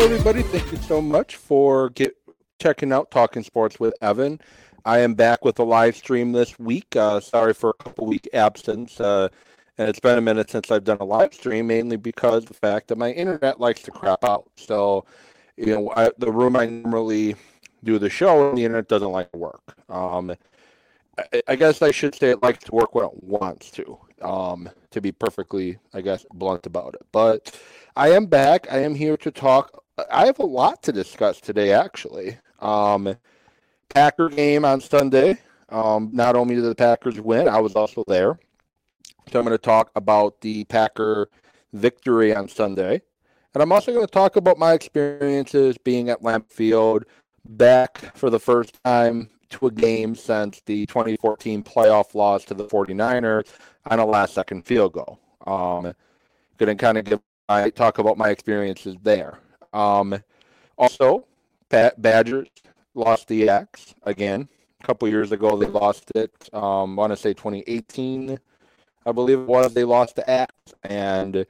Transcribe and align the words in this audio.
Hello, 0.00 0.14
everybody. 0.14 0.40
Thank 0.40 0.72
you 0.72 0.78
so 0.78 1.02
much 1.02 1.36
for 1.36 1.90
get, 1.90 2.16
checking 2.58 2.90
out 2.90 3.10
Talking 3.10 3.42
Sports 3.42 3.78
with 3.78 3.92
Evan. 4.00 4.40
I 4.86 5.00
am 5.00 5.12
back 5.12 5.44
with 5.44 5.58
a 5.58 5.62
live 5.62 5.94
stream 5.94 6.32
this 6.32 6.58
week. 6.58 6.96
Uh, 6.96 7.20
sorry 7.20 7.52
for 7.52 7.68
a 7.68 7.74
couple 7.74 8.06
week 8.06 8.26
absence. 8.32 8.98
Uh, 8.98 9.28
and 9.76 9.90
it's 9.90 10.00
been 10.00 10.16
a 10.16 10.22
minute 10.22 10.48
since 10.48 10.70
I've 10.70 10.84
done 10.84 10.96
a 11.00 11.04
live 11.04 11.34
stream, 11.34 11.66
mainly 11.66 11.98
because 11.98 12.46
the 12.46 12.54
fact 12.54 12.88
that 12.88 12.96
my 12.96 13.10
internet 13.10 13.60
likes 13.60 13.82
to 13.82 13.90
crap 13.90 14.24
out. 14.24 14.48
So, 14.56 15.04
you 15.58 15.66
know, 15.66 15.92
I, 15.94 16.10
the 16.16 16.32
room 16.32 16.56
I 16.56 16.64
normally 16.64 17.36
do 17.84 17.98
the 17.98 18.08
show, 18.08 18.54
the 18.54 18.64
internet 18.64 18.88
doesn't 18.88 19.12
like 19.12 19.30
to 19.32 19.38
work. 19.38 19.76
Um, 19.90 20.34
I, 21.18 21.42
I, 21.46 21.56
guess 21.56 21.82
I 21.82 21.90
should 21.90 22.14
say 22.14 22.30
it 22.30 22.42
likes 22.42 22.64
to 22.64 22.74
work 22.74 22.94
when 22.94 23.04
it 23.04 23.22
wants 23.22 23.70
to. 23.72 23.98
Um, 24.22 24.70
to 24.90 25.00
be 25.00 25.12
perfectly, 25.12 25.78
I 25.94 26.00
guess, 26.00 26.24
blunt 26.32 26.66
about 26.66 26.94
it. 26.94 27.02
But 27.12 27.58
I 27.96 28.10
am 28.10 28.26
back. 28.26 28.66
I 28.72 28.78
am 28.78 28.94
here 28.94 29.16
to 29.18 29.30
talk. 29.30 29.79
I 30.10 30.26
have 30.26 30.38
a 30.38 30.46
lot 30.46 30.82
to 30.84 30.92
discuss 30.92 31.40
today, 31.40 31.72
actually. 31.72 32.38
Um, 32.60 33.16
Packer 33.88 34.28
game 34.28 34.64
on 34.64 34.80
Sunday. 34.80 35.38
Um, 35.68 36.10
not 36.12 36.36
only 36.36 36.54
did 36.54 36.64
the 36.64 36.74
Packers 36.74 37.20
win, 37.20 37.48
I 37.48 37.60
was 37.60 37.74
also 37.74 38.04
there. 38.06 38.38
So 39.30 39.38
I'm 39.38 39.44
going 39.44 39.56
to 39.56 39.58
talk 39.58 39.90
about 39.94 40.40
the 40.40 40.64
Packer 40.64 41.28
victory 41.72 42.34
on 42.34 42.48
Sunday. 42.48 43.00
And 43.54 43.62
I'm 43.62 43.72
also 43.72 43.92
going 43.92 44.06
to 44.06 44.12
talk 44.12 44.36
about 44.36 44.58
my 44.58 44.72
experiences 44.72 45.76
being 45.78 46.08
at 46.08 46.22
Lambeau 46.22 46.50
Field 46.50 47.04
back 47.44 48.16
for 48.16 48.30
the 48.30 48.38
first 48.38 48.78
time 48.84 49.28
to 49.50 49.66
a 49.66 49.70
game 49.70 50.14
since 50.14 50.62
the 50.66 50.86
2014 50.86 51.62
playoff 51.62 52.14
loss 52.14 52.44
to 52.44 52.54
the 52.54 52.66
49ers 52.66 53.48
on 53.86 53.98
a 53.98 54.04
last 54.04 54.34
second 54.34 54.64
field 54.64 54.92
goal. 54.92 55.18
Um, 55.46 55.92
going 56.58 56.76
to 56.76 56.80
kind 56.80 56.98
of 56.98 57.04
give 57.04 57.20
I 57.50 57.68
talk 57.68 57.98
about 57.98 58.16
my 58.16 58.28
experiences 58.28 58.94
there. 59.02 59.40
Um, 59.72 60.22
also, 60.76 61.26
Badgers 61.68 62.48
lost 62.94 63.28
the 63.28 63.48
Axe 63.48 63.94
again. 64.02 64.48
A 64.82 64.86
couple 64.86 65.08
years 65.08 65.32
ago, 65.32 65.56
they 65.56 65.66
lost 65.66 66.10
it. 66.14 66.32
Um, 66.52 66.98
I 66.98 67.02
want 67.02 67.12
to 67.12 67.16
say 67.16 67.34
2018, 67.34 68.38
I 69.06 69.12
believe 69.12 69.40
it 69.40 69.46
was. 69.46 69.74
They 69.74 69.84
lost 69.84 70.16
the 70.16 70.28
Axe 70.28 70.74
and 70.82 71.46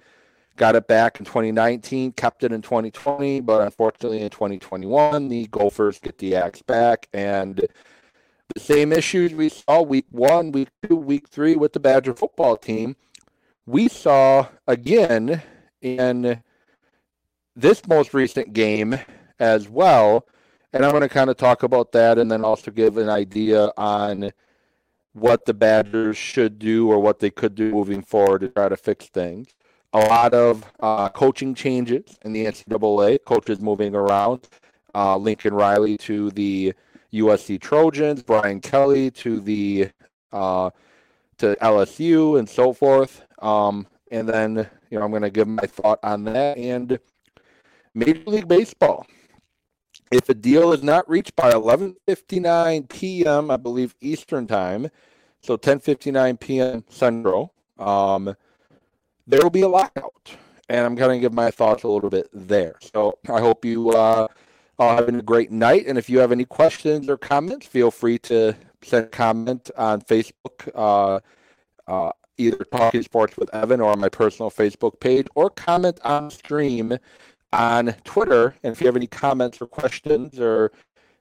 got 0.56 0.76
it 0.76 0.88
back 0.88 1.18
in 1.18 1.24
2019, 1.24 2.12
kept 2.12 2.44
it 2.44 2.52
in 2.52 2.60
2020, 2.60 3.41
but 3.41 3.62
unfortunately 3.62 4.20
in 4.20 4.30
2021, 4.30 5.28
the 5.28 5.46
Gophers 5.46 5.98
get 5.98 6.18
the 6.18 6.36
Axe 6.36 6.60
back. 6.62 7.08
And 7.12 7.66
the 8.54 8.60
same 8.60 8.92
issues 8.92 9.32
we 9.32 9.48
saw 9.48 9.82
week 9.82 10.06
one, 10.10 10.52
week 10.52 10.68
two, 10.86 10.96
week 10.96 11.28
three 11.28 11.56
with 11.56 11.72
the 11.72 11.80
Badger 11.80 12.14
football 12.14 12.56
team, 12.56 12.96
we 13.64 13.88
saw 13.88 14.48
again 14.66 15.42
in 15.80 16.42
this 17.56 17.86
most 17.86 18.14
recent 18.14 18.52
game 18.52 18.98
as 19.38 19.68
well. 19.68 20.26
And 20.72 20.84
I'm 20.84 20.92
going 20.92 21.02
to 21.02 21.08
kind 21.08 21.30
of 21.30 21.36
talk 21.36 21.62
about 21.62 21.92
that 21.92 22.18
and 22.18 22.30
then 22.30 22.44
also 22.44 22.70
give 22.70 22.96
an 22.96 23.08
idea 23.08 23.72
on 23.76 24.32
what 25.12 25.44
the 25.44 25.54
Badgers 25.54 26.16
should 26.16 26.58
do 26.58 26.88
or 26.90 27.00
what 27.00 27.18
they 27.18 27.30
could 27.30 27.54
do 27.54 27.72
moving 27.72 28.02
forward 28.02 28.42
to 28.42 28.48
try 28.48 28.69
to 28.69 28.76
fix 28.76 29.06
things. 29.06 29.48
A 29.92 29.98
lot 29.98 30.34
of 30.34 30.64
uh, 30.78 31.08
coaching 31.08 31.54
changes 31.54 32.16
in 32.25 32.32
the 32.32 32.47
NCAA, 32.47 33.19
coaches 33.25 33.60
moving 33.60 33.94
around. 33.94 34.48
Uh, 34.94 35.16
Lincoln 35.16 35.54
Riley 35.54 35.96
to 35.98 36.30
the 36.30 36.72
USC 37.12 37.60
Trojans, 37.60 38.22
Brian 38.22 38.60
Kelly 38.60 39.10
to 39.12 39.41
the 39.41 39.91
uh, 40.32 40.70
to 41.38 41.56
LSU, 41.60 42.38
and 42.38 42.48
so 42.48 42.72
forth. 42.72 43.25
Um, 43.41 43.86
and 44.12 44.28
then 44.28 44.69
you 44.91 44.98
know 44.98 45.04
I'm 45.04 45.10
going 45.10 45.22
to 45.22 45.30
give 45.30 45.48
my 45.48 45.66
thought 45.66 45.98
on 46.04 46.25
that 46.25 46.56
and 46.56 46.98
Major 47.94 48.22
League 48.26 48.48
Baseball. 48.48 49.06
If 50.10 50.28
a 50.28 50.34
deal 50.34 50.72
is 50.72 50.82
not 50.82 51.08
reached 51.08 51.36
by 51.36 51.52
11:59 51.52 52.88
p.m., 52.88 53.50
I 53.50 53.56
believe 53.56 53.94
Eastern 54.00 54.46
time, 54.46 54.90
so 55.40 55.56
10:59 55.56 56.40
p.m. 56.40 56.84
Central, 56.88 57.54
um, 57.78 58.34
there 59.26 59.40
will 59.40 59.50
be 59.50 59.62
a 59.62 59.68
lockout, 59.68 60.36
and 60.68 60.84
I'm 60.84 60.96
going 60.96 61.16
to 61.16 61.20
give 61.20 61.32
my 61.32 61.50
thoughts 61.50 61.84
a 61.84 61.88
little 61.88 62.10
bit 62.10 62.28
there. 62.32 62.74
So 62.92 63.18
I 63.28 63.40
hope 63.40 63.64
you 63.64 63.90
uh, 63.90 64.26
are 64.80 64.96
having 64.96 65.16
a 65.16 65.22
great 65.22 65.52
night, 65.52 65.84
and 65.86 65.96
if 65.96 66.10
you 66.10 66.18
have 66.18 66.32
any 66.32 66.44
questions 66.44 67.08
or 67.08 67.16
comments, 67.16 67.66
feel 67.66 67.92
free 67.92 68.18
to 68.18 68.56
send 68.82 69.06
a 69.06 69.08
comment 69.08 69.70
on 69.76 70.00
Facebook. 70.02 70.68
Uh, 70.74 71.20
uh, 71.86 72.12
either 72.36 72.64
Talking 72.72 73.02
Sports 73.02 73.36
with 73.36 73.52
Evan 73.54 73.80
or 73.80 73.92
on 73.92 74.00
my 74.00 74.08
personal 74.08 74.50
Facebook 74.50 74.98
page, 74.98 75.26
or 75.34 75.50
comment 75.50 76.00
on 76.02 76.30
stream 76.30 76.98
on 77.53 77.94
Twitter. 78.05 78.55
And 78.62 78.72
if 78.72 78.81
you 78.81 78.87
have 78.87 78.97
any 78.97 79.06
comments 79.06 79.61
or 79.61 79.66
questions 79.66 80.38
or 80.38 80.72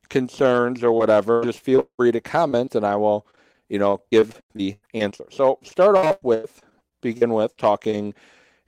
concerns 0.09 0.83
or 0.83 0.91
whatever, 0.91 1.43
just 1.43 1.59
feel 1.59 1.87
free 1.97 2.11
to 2.11 2.21
comment 2.21 2.75
and 2.75 2.85
I 2.85 2.95
will, 2.95 3.25
you 3.67 3.79
know, 3.79 4.01
give 4.11 4.41
the 4.55 4.77
answer. 4.93 5.25
So 5.31 5.59
start 5.63 5.95
off 5.95 6.17
with, 6.21 6.61
begin 7.01 7.33
with 7.33 7.55
talking, 7.57 8.13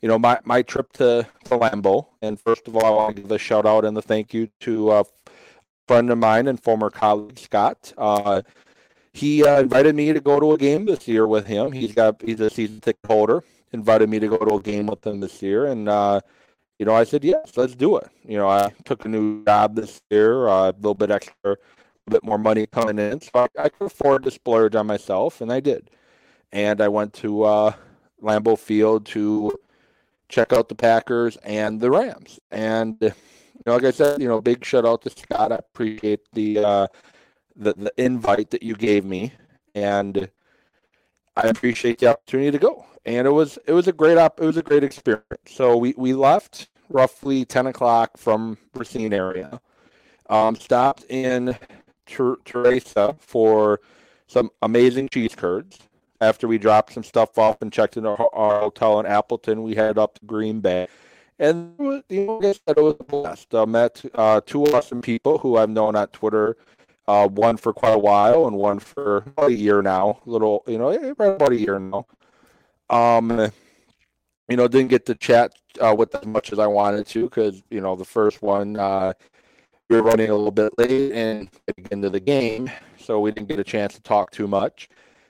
you 0.02 0.08
know, 0.08 0.20
my, 0.20 0.40
my 0.44 0.62
trip 0.62 0.92
to, 0.94 1.28
to 1.46 1.58
Lambeau. 1.58 2.08
And 2.22 2.40
first 2.40 2.68
of 2.68 2.76
all, 2.76 2.86
I 2.86 2.90
want 2.90 3.16
to 3.16 3.22
give 3.22 3.32
a 3.32 3.38
shout 3.38 3.66
out 3.66 3.86
and 3.86 3.98
a 3.98 4.02
thank 4.02 4.34
you 4.34 4.50
to 4.62 4.92
a 4.92 5.04
friend 5.88 6.10
of 6.10 6.18
mine 6.18 6.48
and 6.48 6.62
former 6.62 6.90
colleague, 6.90 7.38
Scott. 7.38 7.94
Uh, 7.98 8.42
he 9.14 9.46
uh, 9.46 9.60
invited 9.60 9.96
me 9.96 10.14
to 10.14 10.22
go 10.22 10.40
to 10.40 10.54
a 10.54 10.58
game 10.58 10.86
this 10.86 11.08
year 11.08 11.28
with 11.28 11.46
him. 11.46 11.72
He's 11.72 11.94
got 11.94 12.22
he's 12.22 12.40
a 12.40 12.50
season 12.50 12.80
ticket 12.80 13.06
holder. 13.06 13.44
Invited 13.74 14.10
me 14.10 14.20
to 14.20 14.28
go 14.28 14.38
to 14.38 14.56
a 14.56 14.62
game 14.62 14.88
with 14.88 15.06
him 15.06 15.20
this 15.20 15.42
year, 15.42 15.66
and 15.66 15.90
uh, 15.90 16.22
you 16.82 16.86
know 16.86 16.96
I 16.96 17.04
said 17.04 17.24
yes, 17.24 17.52
let's 17.58 17.76
do 17.76 17.98
it. 17.98 18.10
You 18.28 18.40
know 18.40 18.50
I 18.50 18.74
took 18.86 19.06
a 19.06 19.08
new 19.08 19.46
job 19.46 19.76
this 19.76 20.02
year, 20.10 20.48
uh, 20.48 20.72
a 20.72 20.74
little 20.78 20.96
bit 20.96 21.12
extra, 21.12 21.52
a 21.52 22.10
bit 22.10 22.24
more 22.24 22.40
money 22.40 22.66
coming 22.66 22.98
in, 22.98 23.22
so 23.22 23.30
I, 23.36 23.48
I, 23.60 23.70
could 23.70 23.86
afford 23.86 24.24
to 24.24 24.32
splurge 24.32 24.74
on 24.74 24.88
myself, 24.88 25.42
and 25.42 25.54
I 25.54 25.60
did. 25.60 25.92
And 26.52 26.82
I 26.82 26.88
went 26.88 27.14
to 27.22 27.44
uh, 27.44 27.74
Lambeau 28.20 28.58
Field 28.58 29.06
to 29.08 29.60
check 30.28 30.54
out 30.54 30.70
the 30.70 30.76
Packers 30.76 31.38
and 31.44 31.80
the 31.80 31.92
Rams. 31.92 32.40
And 32.50 32.98
you 33.00 33.14
know, 33.68 33.74
like 33.76 33.84
I 33.84 33.92
said, 33.92 34.20
you 34.20 34.28
know, 34.28 34.42
big 34.42 34.66
shout 34.66 34.84
out 34.84 35.04
to 35.04 35.12
Scott. 35.12 35.52
I 35.52 35.58
appreciate 35.58 36.22
the 36.34 36.66
uh, 36.66 36.88
the, 37.56 37.76
the 37.76 37.94
invite 37.98 38.50
that 38.50 38.64
you 38.64 38.74
gave 38.74 39.06
me, 39.06 39.34
and 39.76 40.32
I 41.38 41.42
appreciate 41.42 42.00
the 42.00 42.08
opportunity 42.08 42.50
to 42.50 42.58
go. 42.58 42.88
And 43.06 43.28
it 43.28 43.32
was 43.32 43.60
it 43.68 43.74
was 43.74 43.88
a 43.88 43.94
great 43.94 44.18
op 44.18 44.42
it 44.42 44.48
was 44.48 44.58
a 44.58 44.64
great 44.64 44.84
experience. 44.84 45.28
So 45.46 45.78
we, 45.78 45.94
we 45.96 46.16
left 46.16 46.70
roughly 46.92 47.46
ten 47.46 47.68
o'clock 47.68 48.18
from 48.18 48.58
Racine 48.74 49.14
area. 49.14 49.60
Um, 50.30 50.56
stopped 50.56 51.04
in 51.10 51.58
Ter- 52.06 52.38
Theresa 52.46 53.16
for 53.20 53.82
some 54.28 54.50
amazing 54.62 55.10
cheese 55.10 55.36
curds. 55.36 55.80
After 56.22 56.48
we 56.48 56.58
dropped 56.58 56.94
some 56.94 57.04
stuff 57.04 57.38
off 57.38 57.62
and 57.62 57.74
checked 57.74 57.98
in 57.98 58.06
our, 58.06 58.30
our 58.34 58.60
hotel 58.60 59.00
in 59.00 59.06
Appleton, 59.08 59.64
we 59.64 59.74
headed 59.74 59.98
up 59.98 60.20
to 60.20 60.26
Green 60.26 60.60
Bay. 60.60 60.88
And 61.40 61.74
you 61.80 62.26
know, 62.28 62.40
it 62.42 62.78
was 62.78 62.96
a 63.00 63.04
blast. 63.04 63.56
I 63.56 63.66
met 63.66 64.04
uh, 64.14 64.42
two 64.46 64.64
awesome 64.66 65.02
people 65.02 65.40
who 65.40 65.58
I've 65.58 65.72
known 65.72 65.96
on 65.96 66.08
Twitter 66.10 66.56
uh, 67.08 67.28
one 67.28 67.58
for 67.58 67.74
quite 67.74 67.94
a 67.94 68.00
while 68.00 68.48
and 68.48 68.56
one 68.56 68.80
for 68.80 69.18
about 69.18 69.50
a 69.50 69.54
year 69.54 69.82
now. 69.82 70.20
A 70.26 70.30
little, 70.30 70.64
you 70.68 70.78
know, 70.78 70.90
eh, 70.90 71.10
about 71.10 71.52
a 71.52 71.60
year 71.60 71.80
now. 71.80 72.06
Um, 72.90 73.52
you 74.52 74.58
know, 74.58 74.68
didn't 74.68 74.90
get 74.90 75.06
to 75.06 75.16
chat 75.16 75.54
uh, 75.80 75.96
with 75.98 76.14
as 76.14 76.26
much 76.26 76.52
as 76.52 76.60
I 76.60 76.68
wanted 76.68 77.08
to 77.08 77.24
because 77.24 77.64
you 77.70 77.80
know 77.80 77.96
the 77.96 78.04
first 78.04 78.42
one 78.42 78.78
uh, 78.78 79.14
we 79.90 79.96
were 79.96 80.04
running 80.04 80.30
a 80.30 80.36
little 80.36 80.52
bit 80.52 80.78
late 80.78 81.14
and 81.14 81.50
into 81.90 82.10
the 82.10 82.20
game, 82.20 82.70
so 83.00 83.22
we 83.22 83.32
didn't 83.32 83.48
get 83.48 83.60
a 83.60 83.64
chance 83.64 83.94
to 83.96 84.02
talk 84.02 84.30
too 84.32 84.50
much. 84.50 84.90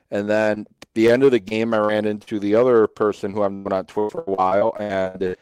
And 0.10 0.28
then 0.28 0.66
the 0.96 1.12
end 1.12 1.24
of 1.24 1.32
the 1.32 1.40
game, 1.40 1.74
I 1.74 1.78
ran 1.78 2.06
into 2.06 2.40
the 2.40 2.56
other 2.56 2.88
person 2.88 3.32
who 3.32 3.44
I've 3.44 3.52
known 3.52 3.72
on 3.72 3.86
Twitter 3.86 4.10
for 4.10 4.24
a 4.26 4.32
while, 4.32 4.76
and 4.80 5.36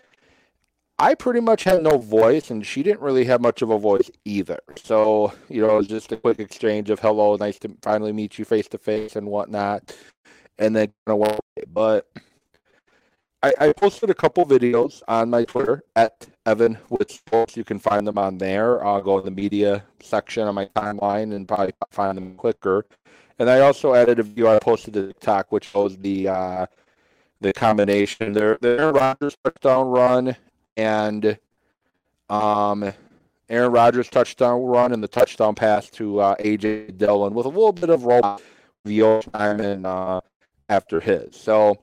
I 0.99 1.15
pretty 1.15 1.39
much 1.39 1.63
had 1.63 1.81
no 1.81 1.97
voice, 1.97 2.51
and 2.51 2.65
she 2.65 2.83
didn't 2.83 2.99
really 2.99 3.23
have 3.25 3.39
much 3.39 3.61
of 3.61 3.69
a 3.69 3.79
voice 3.79 4.11
either. 4.25 4.59
So, 4.75 5.31
you 5.47 5.61
know, 5.61 5.75
it 5.75 5.77
was 5.77 5.87
just 5.87 6.11
a 6.11 6.17
quick 6.17 6.39
exchange 6.39 6.89
of 6.89 6.99
hello, 6.99 7.37
nice 7.37 7.57
to 7.59 7.71
finally 7.81 8.11
meet 8.11 8.37
you 8.37 8.43
face 8.43 8.67
to 8.69 8.77
face 8.77 9.15
and 9.15 9.27
whatnot. 9.27 9.95
And 10.57 10.75
then 10.75 10.91
kind 11.07 11.23
of 11.23 11.39
But 11.73 12.09
I, 13.41 13.53
I, 13.59 13.73
posted 13.73 14.09
a 14.09 14.13
couple 14.13 14.45
videos 14.45 15.01
on 15.07 15.29
my 15.29 15.45
Twitter 15.45 15.83
at 15.95 16.27
Evan 16.45 16.77
with 16.89 17.09
Sports. 17.09 17.55
You 17.55 17.63
can 17.63 17.79
find 17.79 18.05
them 18.05 18.17
on 18.17 18.37
there. 18.37 18.85
I'll 18.85 19.01
go 19.01 19.17
in 19.17 19.23
the 19.23 19.31
media 19.31 19.85
section 20.01 20.45
on 20.45 20.55
my 20.55 20.65
timeline 20.75 21.33
and 21.33 21.47
probably 21.47 21.73
find 21.91 22.17
them 22.17 22.35
quicker. 22.35 22.85
And 23.37 23.49
I 23.49 23.61
also 23.61 23.93
added 23.93 24.19
a 24.19 24.23
video 24.23 24.53
I 24.53 24.59
posted 24.59 24.93
to 24.95 25.07
TikTok, 25.07 25.53
which 25.53 25.69
shows 25.69 25.95
the 25.97 26.27
uh, 26.27 26.65
the 27.39 27.53
combination. 27.53 28.33
Their 28.33 28.57
their 28.59 28.91
Rodgers 28.91 29.37
touchdown 29.41 29.87
run 29.87 30.35
and 30.75 31.39
um, 32.29 32.91
Aaron 33.47 33.71
Rodgers 33.71 34.09
touchdown 34.09 34.63
run 34.63 34.91
and 34.91 35.01
the 35.01 35.07
touchdown 35.07 35.55
pass 35.55 35.89
to 35.91 36.19
uh, 36.19 36.35
AJ 36.35 36.97
Dillon 36.97 37.33
with 37.33 37.45
a 37.45 37.49
little 37.49 37.71
bit 37.71 37.89
of 37.89 38.03
roll 38.03 38.41
the 38.83 39.21
time 39.33 39.61
and 39.61 39.85
uh, 39.85 40.19
after 40.67 40.99
his. 40.99 41.37
So 41.37 41.77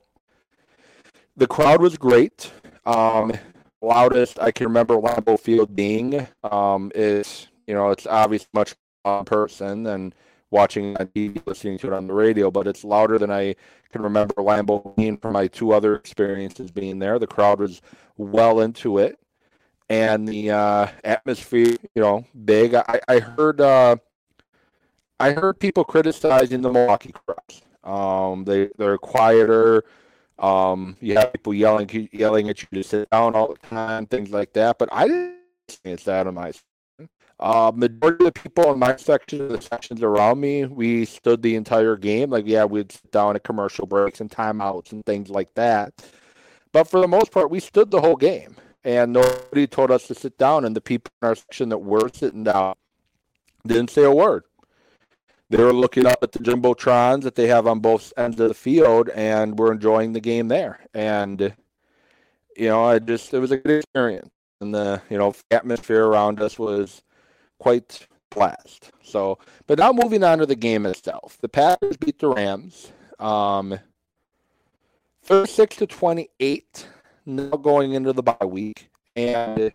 the 1.37 1.47
crowd 1.47 1.81
was 1.81 1.97
great. 1.97 2.51
Um, 2.85 3.31
loudest 3.81 4.39
I 4.39 4.51
can 4.51 4.67
remember 4.67 4.95
Lambeau 4.95 5.39
Field 5.39 5.75
being 5.75 6.27
um, 6.43 6.91
is, 6.95 7.47
you 7.67 7.73
know, 7.73 7.91
it's 7.91 8.07
obviously 8.07 8.49
much 8.53 8.75
in 9.05 9.23
person 9.25 9.83
than 9.83 10.13
watching 10.49 10.97
on 10.97 11.07
TV, 11.07 11.41
listening 11.45 11.77
to 11.79 11.87
it 11.87 11.93
on 11.93 12.07
the 12.07 12.13
radio, 12.13 12.49
but 12.49 12.67
it's 12.67 12.83
louder 12.83 13.17
than 13.17 13.31
I 13.31 13.55
can 13.91 14.01
remember 14.01 14.33
Lambeau 14.35 14.95
being 14.95 15.17
from 15.17 15.33
my 15.33 15.47
two 15.47 15.71
other 15.71 15.95
experiences 15.95 16.71
being 16.71 16.99
there. 16.99 17.19
The 17.19 17.27
crowd 17.27 17.59
was 17.59 17.81
well 18.17 18.61
into 18.61 18.97
it, 18.97 19.19
and 19.89 20.27
the 20.27 20.51
uh, 20.51 20.87
atmosphere, 21.03 21.77
you 21.95 22.01
know, 22.01 22.25
big. 22.45 22.73
I, 22.73 22.99
I 23.07 23.19
heard 23.19 23.61
uh, 23.61 23.97
I 25.19 25.31
heard 25.31 25.59
people 25.59 25.83
criticizing 25.83 26.61
the 26.61 26.71
Milwaukee 26.71 27.13
crowds. 27.13 27.61
Um, 27.83 28.43
they 28.43 28.69
they're 28.77 28.97
quieter. 28.97 29.83
Um, 30.39 30.97
you 31.01 31.15
have 31.15 31.33
people 31.33 31.53
yelling 31.53 32.09
yelling 32.11 32.49
at 32.49 32.61
you 32.61 32.67
to 32.71 32.83
sit 32.83 33.09
down 33.09 33.35
all 33.35 33.47
the 33.53 33.67
time, 33.67 34.05
things 34.05 34.29
like 34.31 34.53
that. 34.53 34.77
But 34.77 34.89
I 34.91 35.07
didn't 35.07 35.37
experience 35.67 36.03
that 36.03 36.27
on 36.27 36.35
my 36.35 36.51
section. 36.51 37.09
uh, 37.39 37.71
majority 37.75 38.25
of 38.25 38.33
the 38.33 38.39
people 38.39 38.71
in 38.73 38.79
my 38.79 38.95
section, 38.95 39.47
the 39.49 39.61
sections 39.61 40.01
around 40.01 40.39
me, 40.39 40.65
we 40.65 41.05
stood 41.05 41.41
the 41.41 41.55
entire 41.55 41.95
game. 41.95 42.29
Like, 42.29 42.45
yeah, 42.47 42.65
we'd 42.65 42.91
sit 42.91 43.11
down 43.11 43.35
at 43.35 43.43
commercial 43.43 43.85
breaks 43.85 44.21
and 44.21 44.29
timeouts 44.29 44.91
and 44.91 45.05
things 45.05 45.29
like 45.29 45.53
that. 45.55 45.93
But 46.71 46.85
for 46.85 46.99
the 46.99 47.07
most 47.07 47.31
part, 47.31 47.49
we 47.49 47.59
stood 47.59 47.91
the 47.91 48.01
whole 48.01 48.15
game, 48.15 48.55
and 48.83 49.13
nobody 49.13 49.67
told 49.67 49.91
us 49.91 50.07
to 50.07 50.15
sit 50.15 50.37
down. 50.37 50.65
And 50.65 50.75
the 50.75 50.81
people 50.81 51.11
in 51.21 51.27
our 51.27 51.35
section 51.35 51.69
that 51.69 51.79
were 51.79 52.09
sitting 52.13 52.43
down 52.43 52.75
didn't 53.65 53.89
say 53.89 54.03
a 54.03 54.11
word. 54.11 54.43
They 55.49 55.63
were 55.63 55.73
looking 55.73 56.05
up 56.05 56.19
at 56.23 56.33
the 56.33 56.39
jumbotrons 56.39 57.23
that 57.23 57.35
they 57.35 57.47
have 57.47 57.67
on 57.67 57.79
both 57.79 58.11
ends 58.17 58.39
of 58.39 58.49
the 58.49 58.53
field, 58.53 59.09
and 59.09 59.57
we're 59.57 59.71
enjoying 59.71 60.11
the 60.11 60.19
game 60.19 60.49
there. 60.49 60.81
And 60.93 61.55
you 62.57 62.67
know, 62.67 62.83
I 62.83 62.99
just 62.99 63.33
it 63.33 63.39
was 63.39 63.51
a 63.51 63.57
good 63.57 63.79
experience, 63.79 64.29
and 64.59 64.73
the 64.73 65.01
you 65.09 65.17
know 65.17 65.33
atmosphere 65.51 66.05
around 66.05 66.41
us 66.41 66.59
was 66.59 67.01
quite 67.59 68.07
blast. 68.29 68.91
So, 69.03 69.39
but 69.67 69.79
now 69.79 69.93
moving 69.93 70.23
on 70.23 70.39
to 70.39 70.45
the 70.45 70.55
game 70.55 70.85
itself, 70.85 71.37
the 71.39 71.47
Packers 71.49 71.95
beat 71.95 72.19
the 72.19 72.27
Rams, 72.27 72.91
um, 73.19 73.79
thirty-six 75.23 75.77
to 75.77 75.87
twenty-eight. 75.87 76.87
Now 77.25 77.51
going 77.51 77.93
into 77.93 78.11
the 78.11 78.23
bye 78.23 78.45
week, 78.45 78.89
and 79.15 79.71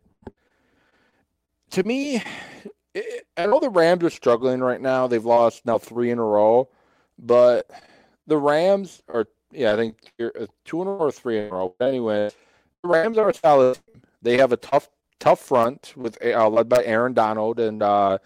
to 1.71 1.83
me, 1.85 2.23
I 2.95 3.47
know 3.47 3.61
the 3.61 3.71
Rams 3.71 4.05
are 4.05 4.11
struggling 4.11 4.61
right 4.61 4.81
now. 4.81 5.07
They've 5.07 5.25
lost 5.25 5.65
now 5.65 5.79
three 5.79 6.11
in 6.11 6.19
a 6.19 6.25
row, 6.25 6.69
but 7.19 7.71
the 8.27 8.37
Rams 8.37 9.03
are, 9.09 9.27
yeah, 9.51 9.73
I 9.73 9.77
think 9.77 10.13
uh, 10.21 10.47
two 10.65 10.83
in 10.83 10.89
a 10.89 10.91
row 10.91 10.99
or 10.99 11.13
three 11.13 11.39
in 11.39 11.47
a 11.47 11.49
row. 11.49 11.75
But 11.79 11.89
anyway, 11.89 12.31
the 12.83 12.89
Rams 12.89 13.17
are 13.17 13.31
a 13.31 13.35
solid. 13.35 13.79
They 14.21 14.39
have 14.39 14.53
a 14.53 14.57
tough 14.57 14.89
tough 15.21 15.41
front 15.41 15.95
with 15.97 16.19
uh, 16.25 16.49
led 16.49 16.69
by 16.69 16.83
Aaron 16.85 17.15
Donald 17.15 17.61
and 17.61 17.83
uh, 17.83 18.19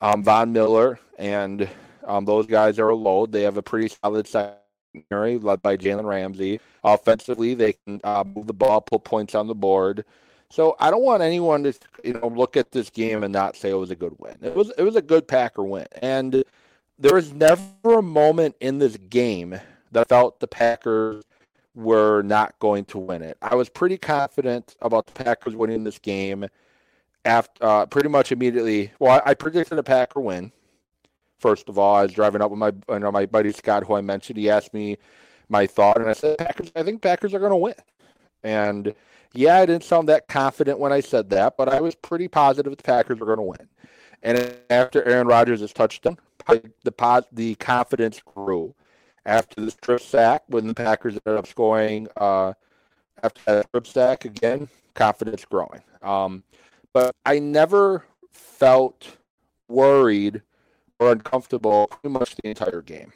um, 0.00 0.22
Von 0.22 0.52
Miller, 0.52 1.00
and 1.18 1.68
um, 2.06 2.24
those 2.24 2.46
guys 2.46 2.78
are 2.78 2.90
a 2.90 2.94
load. 2.94 3.32
They 3.32 3.42
have 3.42 3.56
a 3.56 3.62
pretty 3.62 3.88
solid 3.88 4.28
secondary 4.28 5.38
led 5.38 5.62
by 5.62 5.76
Jalen 5.76 6.04
Ramsey. 6.04 6.60
Offensively, 6.84 7.54
they 7.54 7.72
can 7.72 8.00
uh, 8.04 8.24
move 8.24 8.46
the 8.46 8.52
ball, 8.52 8.80
put 8.80 9.04
points 9.04 9.34
on 9.34 9.48
the 9.48 9.54
board. 9.54 10.04
So 10.50 10.76
I 10.78 10.90
don't 10.90 11.02
want 11.02 11.22
anyone 11.22 11.64
to 11.64 11.74
you 12.04 12.14
know 12.14 12.28
look 12.28 12.56
at 12.56 12.72
this 12.72 12.90
game 12.90 13.22
and 13.22 13.32
not 13.32 13.56
say 13.56 13.70
it 13.70 13.74
was 13.74 13.90
a 13.90 13.96
good 13.96 14.14
win. 14.18 14.36
It 14.42 14.54
was 14.54 14.72
it 14.78 14.82
was 14.82 14.96
a 14.96 15.02
good 15.02 15.26
Packer 15.26 15.64
win, 15.64 15.86
and 16.00 16.44
there 16.98 17.14
was 17.14 17.32
never 17.32 17.62
a 17.84 18.02
moment 18.02 18.56
in 18.60 18.78
this 18.78 18.96
game 18.96 19.58
that 19.92 20.00
I 20.00 20.04
felt 20.04 20.40
the 20.40 20.46
Packers 20.46 21.24
were 21.74 22.22
not 22.22 22.58
going 22.58 22.84
to 22.86 22.98
win 22.98 23.22
it. 23.22 23.36
I 23.42 23.54
was 23.54 23.68
pretty 23.68 23.98
confident 23.98 24.76
about 24.80 25.06
the 25.06 25.12
Packers 25.12 25.54
winning 25.54 25.84
this 25.84 25.98
game 25.98 26.46
after 27.24 27.64
uh, 27.64 27.86
pretty 27.86 28.08
much 28.08 28.32
immediately. 28.32 28.92
Well, 28.98 29.20
I, 29.24 29.30
I, 29.30 29.34
predicted 29.34 29.78
a 29.78 29.82
Packer 29.82 30.20
win. 30.20 30.52
First 31.38 31.68
of 31.68 31.78
all, 31.78 31.96
I 31.96 32.02
was 32.02 32.12
driving 32.12 32.40
up 32.40 32.50
with 32.50 32.58
my 32.58 32.72
you 32.88 32.98
know, 32.98 33.12
my 33.12 33.26
buddy 33.26 33.52
Scott, 33.52 33.84
who 33.84 33.94
I 33.94 34.00
mentioned. 34.00 34.38
He 34.38 34.48
asked 34.48 34.72
me 34.72 34.96
my 35.48 35.66
thought, 35.66 35.98
and 35.98 36.08
I 36.08 36.14
said, 36.14 36.38
"Packers. 36.38 36.72
I 36.74 36.82
think 36.82 37.02
Packers 37.02 37.34
are 37.34 37.38
going 37.38 37.50
to 37.50 37.56
win." 37.56 37.74
And 38.42 38.94
yeah, 39.32 39.58
I 39.58 39.66
didn't 39.66 39.84
sound 39.84 40.08
that 40.08 40.28
confident 40.28 40.78
when 40.78 40.92
I 40.92 41.00
said 41.00 41.30
that, 41.30 41.56
but 41.56 41.68
I 41.68 41.80
was 41.80 41.94
pretty 41.94 42.28
positive 42.28 42.76
the 42.76 42.82
Packers 42.82 43.18
were 43.18 43.26
going 43.26 43.38
to 43.38 43.42
win. 43.42 43.68
And 44.22 44.56
after 44.70 45.04
Aaron 45.04 45.26
Rodgers' 45.26 45.72
touchdown, 45.72 46.18
the 46.46 47.24
the 47.32 47.54
confidence 47.56 48.20
grew 48.34 48.74
after 49.24 49.60
the 49.60 49.70
strip 49.70 50.00
sack 50.00 50.44
when 50.46 50.66
the 50.66 50.74
Packers 50.74 51.18
ended 51.26 51.38
up 51.38 51.46
scoring 51.46 52.08
uh, 52.16 52.54
after 53.22 53.40
that 53.46 53.68
strip 53.68 53.86
sack 53.86 54.24
again, 54.24 54.68
confidence 54.94 55.44
growing. 55.44 55.82
Um, 56.02 56.44
but 56.92 57.14
I 57.26 57.38
never 57.38 58.04
felt 58.32 59.16
worried 59.68 60.42
or 60.98 61.12
uncomfortable 61.12 61.88
pretty 61.88 62.12
much 62.12 62.36
the 62.36 62.48
entire 62.48 62.82
game. 62.82 63.12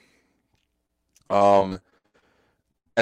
Um, 1.31 1.81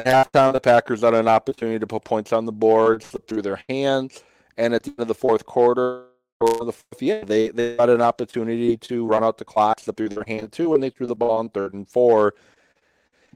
at 0.06 0.32
halftime, 0.32 0.52
the 0.52 0.60
Packers 0.60 1.02
had 1.02 1.14
an 1.14 1.28
opportunity 1.28 1.78
to 1.78 1.86
put 1.86 2.04
points 2.04 2.32
on 2.32 2.44
the 2.44 2.52
board, 2.52 3.02
slip 3.02 3.26
through 3.28 3.42
their 3.42 3.62
hands, 3.68 4.22
and 4.56 4.74
at 4.74 4.82
the 4.82 4.90
end 4.90 5.00
of 5.00 5.08
the 5.08 5.14
fourth 5.14 5.44
quarter, 5.46 6.04
or 6.40 6.64
the 6.64 6.72
fourth, 6.72 7.02
yeah, 7.02 7.24
they 7.24 7.48
they 7.48 7.76
had 7.76 7.90
an 7.90 8.02
opportunity 8.02 8.76
to 8.76 9.06
run 9.06 9.24
out 9.24 9.38
the 9.38 9.44
clock, 9.44 9.80
slip 9.80 9.96
through 9.96 10.10
their 10.10 10.24
hand 10.26 10.52
too, 10.52 10.74
and 10.74 10.82
they 10.82 10.90
threw 10.90 11.06
the 11.06 11.16
ball 11.16 11.38
on 11.38 11.48
third 11.48 11.74
and 11.74 11.88
four 11.88 12.34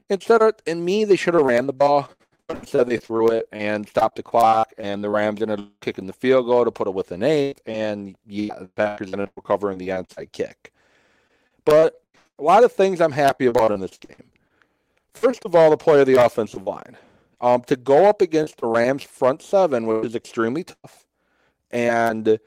instead 0.09 0.41
of 0.41 0.55
in 0.65 0.83
me, 0.83 1.03
they 1.03 1.15
should 1.15 1.33
have 1.33 1.43
ran 1.43 1.67
the 1.67 1.73
ball. 1.73 2.09
Instead, 2.49 2.87
they 2.87 2.97
threw 2.97 3.29
it 3.29 3.47
and 3.51 3.87
stopped 3.87 4.17
the 4.17 4.23
clock, 4.23 4.73
and 4.77 5.03
the 5.03 5.09
Rams 5.09 5.41
ended 5.41 5.61
up 5.61 5.69
kicking 5.79 6.07
the 6.07 6.13
field 6.13 6.45
goal 6.45 6.65
to 6.65 6.71
put 6.71 6.87
it 6.87 6.93
within 6.93 7.23
eight, 7.23 7.61
and 7.65 8.15
yeah, 8.27 8.59
the 8.59 8.67
Packers 8.67 9.07
ended 9.07 9.29
up 9.29 9.31
recovering 9.35 9.77
the 9.77 9.89
onside 9.89 10.31
kick. 10.33 10.73
But 11.65 12.01
a 12.37 12.43
lot 12.43 12.63
of 12.63 12.71
things 12.71 12.99
I'm 12.99 13.13
happy 13.13 13.45
about 13.45 13.71
in 13.71 13.79
this 13.79 13.97
game. 13.97 14.29
First 15.13 15.45
of 15.45 15.55
all, 15.55 15.69
the 15.69 15.77
play 15.77 16.01
of 16.01 16.07
the 16.07 16.23
offensive 16.23 16.63
line. 16.63 16.97
Um, 17.41 17.61
to 17.63 17.75
go 17.75 18.05
up 18.05 18.21
against 18.21 18.57
the 18.57 18.67
Rams 18.67 19.03
front 19.03 19.41
seven, 19.41 19.85
which 19.85 20.05
is 20.05 20.15
extremely 20.15 20.63
tough, 20.63 21.05
and 21.71 22.39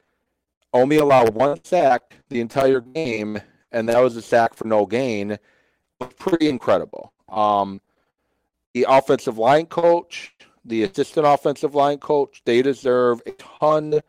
only 0.72 0.96
allow 0.96 1.26
one 1.26 1.62
sack 1.64 2.16
the 2.28 2.40
entire 2.40 2.80
game, 2.80 3.40
and 3.72 3.88
that 3.88 4.00
was 4.00 4.16
a 4.16 4.22
sack 4.22 4.54
for 4.54 4.66
no 4.66 4.86
gain, 4.86 5.38
was 6.00 6.12
pretty 6.18 6.48
incredible. 6.48 7.12
Um, 7.28 7.80
the 8.72 8.86
offensive 8.88 9.36
line 9.38 9.66
coach, 9.66 10.34
the 10.64 10.82
assistant 10.82 11.26
offensive 11.26 11.74
line 11.74 11.98
coach, 11.98 12.42
they 12.44 12.62
deserve 12.62 13.20
a 13.26 13.32
ton 13.32 14.00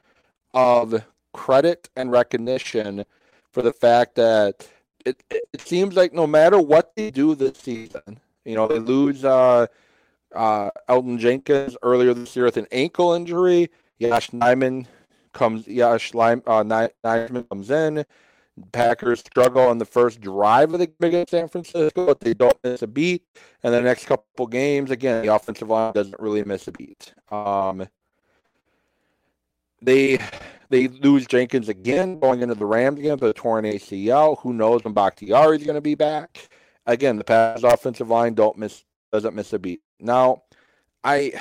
of 0.54 1.04
credit 1.34 1.90
and 1.96 2.12
recognition 2.12 3.06
for 3.52 3.62
the 3.62 3.74
fact 3.74 4.16
that 4.16 4.68
it, 5.06 5.24
it 5.30 5.62
seems 5.62 5.96
like 5.96 6.14
no 6.14 6.28
matter 6.28 6.60
what 6.60 6.96
they 6.96 7.12
do 7.12 7.36
this 7.36 7.58
season, 7.58 8.20
you 8.48 8.56
know, 8.56 8.68
they 8.68 8.80
lose 8.80 9.26
uh, 9.26 9.68
uh, 10.34 10.70
Elgton 10.90 11.20
Jenkins 11.20 11.76
earlier 11.84 12.14
this 12.14 12.36
year 12.36 12.46
with 12.46 12.58
an 12.58 12.68
ankle 12.72 13.14
injury. 13.14 13.70
Yosh 14.00 14.30
Nijman 14.30 14.86
comes, 15.34 15.68
Yosh 15.68 16.14
Lime, 16.14 16.42
uh, 16.48 16.64
comes 17.50 17.70
in. 17.70 18.06
Packers 18.72 19.20
struggle 19.20 19.64
on 19.68 19.78
the 19.78 19.86
first 19.86 20.20
drive 20.20 20.74
of 20.74 20.80
the 20.80 20.88
game 20.88 20.96
against 21.02 21.32
San 21.32 21.48
Francisco, 21.48 22.08
but 22.08 22.20
they 22.22 22.34
don't 22.34 22.58
miss 22.64 22.82
a 22.82 22.88
beat. 22.88 23.24
And 23.64 23.74
the 23.74 23.82
next 23.82 24.06
couple 24.06 24.48
games, 24.48 24.90
again, 24.90 25.24
the 25.24 25.34
offensive 25.34 25.70
line 25.70 25.94
doesn't 25.94 26.20
really 26.20 26.44
miss 26.44 26.68
a 26.68 26.72
beat. 26.72 27.14
Um, 27.30 27.88
they 29.82 30.18
they 30.70 30.88
lose 30.88 31.28
Jenkins 31.28 31.70
again 31.70 32.20
going 32.20 32.42
into 32.42 32.56
the 32.56 32.66
Rams 32.66 33.00
again 33.00 33.18
for 33.18 33.28
the 33.28 33.34
torn 33.34 33.66
ACL. 33.66 34.40
Who 34.40 34.54
knows 34.54 34.84
when 34.84 34.94
Bakhtiari 34.94 35.58
is 35.58 35.64
going 35.64 35.76
to 35.76 35.82
be 35.82 35.96
back? 35.96 36.50
Again, 36.88 37.18
the 37.18 37.24
Packers 37.24 37.66
offensive 37.66 38.10
line 38.10 38.34
don't 38.34 38.58
miss 38.58 38.84
doesn't 39.12 39.36
miss 39.36 39.54
a 39.54 39.60
beat. 39.60 39.82
Now, 40.00 40.44
I 41.04 41.34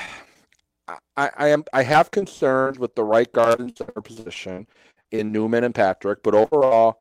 I, 1.17 1.31
I 1.37 1.49
am 1.49 1.65
I 1.73 1.83
have 1.83 2.11
concerns 2.11 2.79
with 2.79 2.95
the 2.95 3.05
right 3.05 3.31
guard 3.33 3.61
and 3.61 3.77
center 3.77 4.01
position 4.03 4.67
in 5.13 5.33
Newman 5.33 5.65
and 5.65 5.75
Patrick, 5.75 6.23
but 6.23 6.35
overall, 6.35 7.01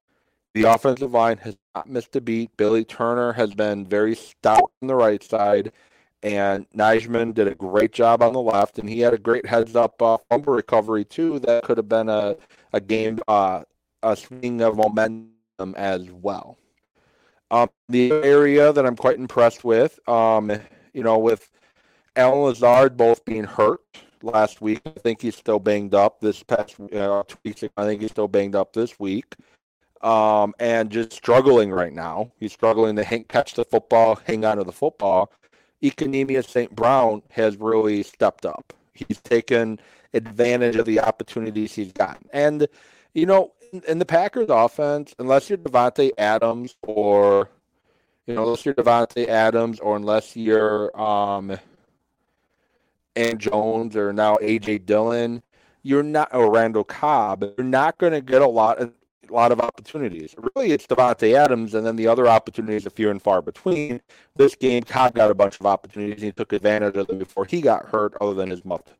the 0.53 0.63
offensive 0.63 1.11
line 1.11 1.37
has 1.37 1.57
not 1.75 1.89
missed 1.89 2.15
a 2.15 2.21
beat. 2.21 2.55
Billy 2.55 2.85
Turner 2.85 3.33
has 3.33 3.53
been 3.53 3.85
very 3.85 4.15
stout 4.15 4.71
on 4.81 4.87
the 4.87 4.95
right 4.95 5.23
side, 5.23 5.71
and 6.23 6.69
Nijman 6.69 7.33
did 7.33 7.47
a 7.47 7.55
great 7.55 7.91
job 7.93 8.21
on 8.21 8.33
the 8.33 8.41
left, 8.41 8.79
and 8.79 8.87
he 8.89 8.99
had 8.99 9.13
a 9.13 9.17
great 9.17 9.45
heads 9.45 9.75
up 9.75 10.01
uh, 10.01 10.17
recovery 10.45 11.05
too. 11.05 11.39
That 11.39 11.63
could 11.63 11.77
have 11.77 11.89
been 11.89 12.09
a 12.09 12.37
a 12.73 12.79
game 12.79 13.19
uh, 13.27 13.63
a 14.03 14.15
swing 14.15 14.61
of 14.61 14.77
momentum 14.77 15.75
as 15.75 16.11
well. 16.11 16.57
Um, 17.51 17.69
the 17.89 18.11
area 18.11 18.73
that 18.73 18.85
I'm 18.85 18.95
quite 18.95 19.17
impressed 19.17 19.63
with, 19.63 19.99
um, 20.09 20.51
you 20.93 21.03
know, 21.03 21.19
with 21.19 21.49
Allen 22.15 22.41
Lazard 22.41 22.97
both 22.97 23.23
being 23.25 23.43
hurt 23.43 23.81
last 24.23 24.61
week. 24.61 24.81
I 24.85 24.89
think 24.91 25.21
he's 25.21 25.35
still 25.35 25.59
banged 25.59 25.93
up 25.93 26.19
this 26.19 26.41
past 26.43 26.75
uh, 26.79 27.23
two 27.27 27.37
weeks. 27.43 27.63
I 27.77 27.85
think 27.85 28.01
he's 28.01 28.11
still 28.11 28.27
banged 28.27 28.55
up 28.55 28.73
this 28.73 28.99
week 28.99 29.35
um, 30.01 30.53
and 30.59 30.89
just 30.89 31.13
struggling 31.13 31.71
right 31.71 31.93
now. 31.93 32.31
He's 32.39 32.53
struggling 32.53 32.95
to 32.95 33.03
hang, 33.03 33.23
catch 33.25 33.55
the 33.55 33.65
football, 33.65 34.19
hang 34.25 34.45
on 34.45 34.57
to 34.57 34.63
the 34.63 34.71
football. 34.71 35.31
Equanimeous 35.83 36.47
St. 36.47 36.73
Brown 36.75 37.21
has 37.31 37.57
really 37.57 38.03
stepped 38.03 38.45
up. 38.45 38.73
He's 38.93 39.19
taken 39.21 39.79
advantage 40.13 40.77
of 40.77 40.85
the 40.85 41.01
opportunities 41.01 41.73
he's 41.73 41.91
gotten. 41.91 42.29
And, 42.31 42.67
you 43.13 43.25
know, 43.25 43.53
in, 43.87 43.99
the 43.99 44.05
Packers 44.05 44.47
offense, 44.49 45.13
unless 45.19 45.49
you're 45.49 45.57
Davante 45.57 46.11
Adams 46.17 46.75
or, 46.83 47.49
you 48.25 48.35
know, 48.35 48.43
unless 48.43 48.65
you're 48.65 48.75
Davante 48.75 49.27
Adams 49.27 49.79
or 49.79 49.95
unless 49.95 50.35
you're 50.35 50.99
um, 50.99 51.57
and 53.15 53.39
Jones 53.39 53.95
or 53.95 54.13
now 54.13 54.35
AJ 54.35 54.85
Dillon, 54.85 55.41
you're 55.83 56.03
not 56.03 56.33
or 56.33 56.51
Randall 56.51 56.83
Cobb, 56.83 57.43
you're 57.57 57.65
not 57.65 57.97
going 57.97 58.13
to 58.13 58.21
get 58.21 58.41
a 58.41 58.47
lot 58.47 58.79
of 58.79 58.93
a 59.29 59.33
lot 59.33 59.51
of 59.51 59.59
opportunities. 59.59 60.35
Really, 60.55 60.71
it's 60.71 60.85
Davante 60.85 61.33
Adams, 61.33 61.73
and 61.73 61.85
then 61.85 61.95
the 61.95 62.07
other 62.07 62.27
opportunities 62.27 62.85
are 62.85 62.91
few 62.91 63.09
and 63.09 63.21
far 63.21 63.41
between. 63.41 64.01
This 64.35 64.55
game, 64.55 64.83
Cobb 64.83 65.15
got 65.15 65.31
a 65.31 65.35
bunch 65.35 65.59
of 65.59 65.65
opportunities. 65.65 66.21
He 66.21 66.31
took 66.31 66.53
advantage 66.53 66.95
of 66.95 67.07
them 67.07 67.17
before 67.17 67.45
he 67.45 67.61
got 67.61 67.85
hurt, 67.85 68.13
other 68.21 68.33
than 68.33 68.49
his 68.49 68.63
muffed 68.63 68.93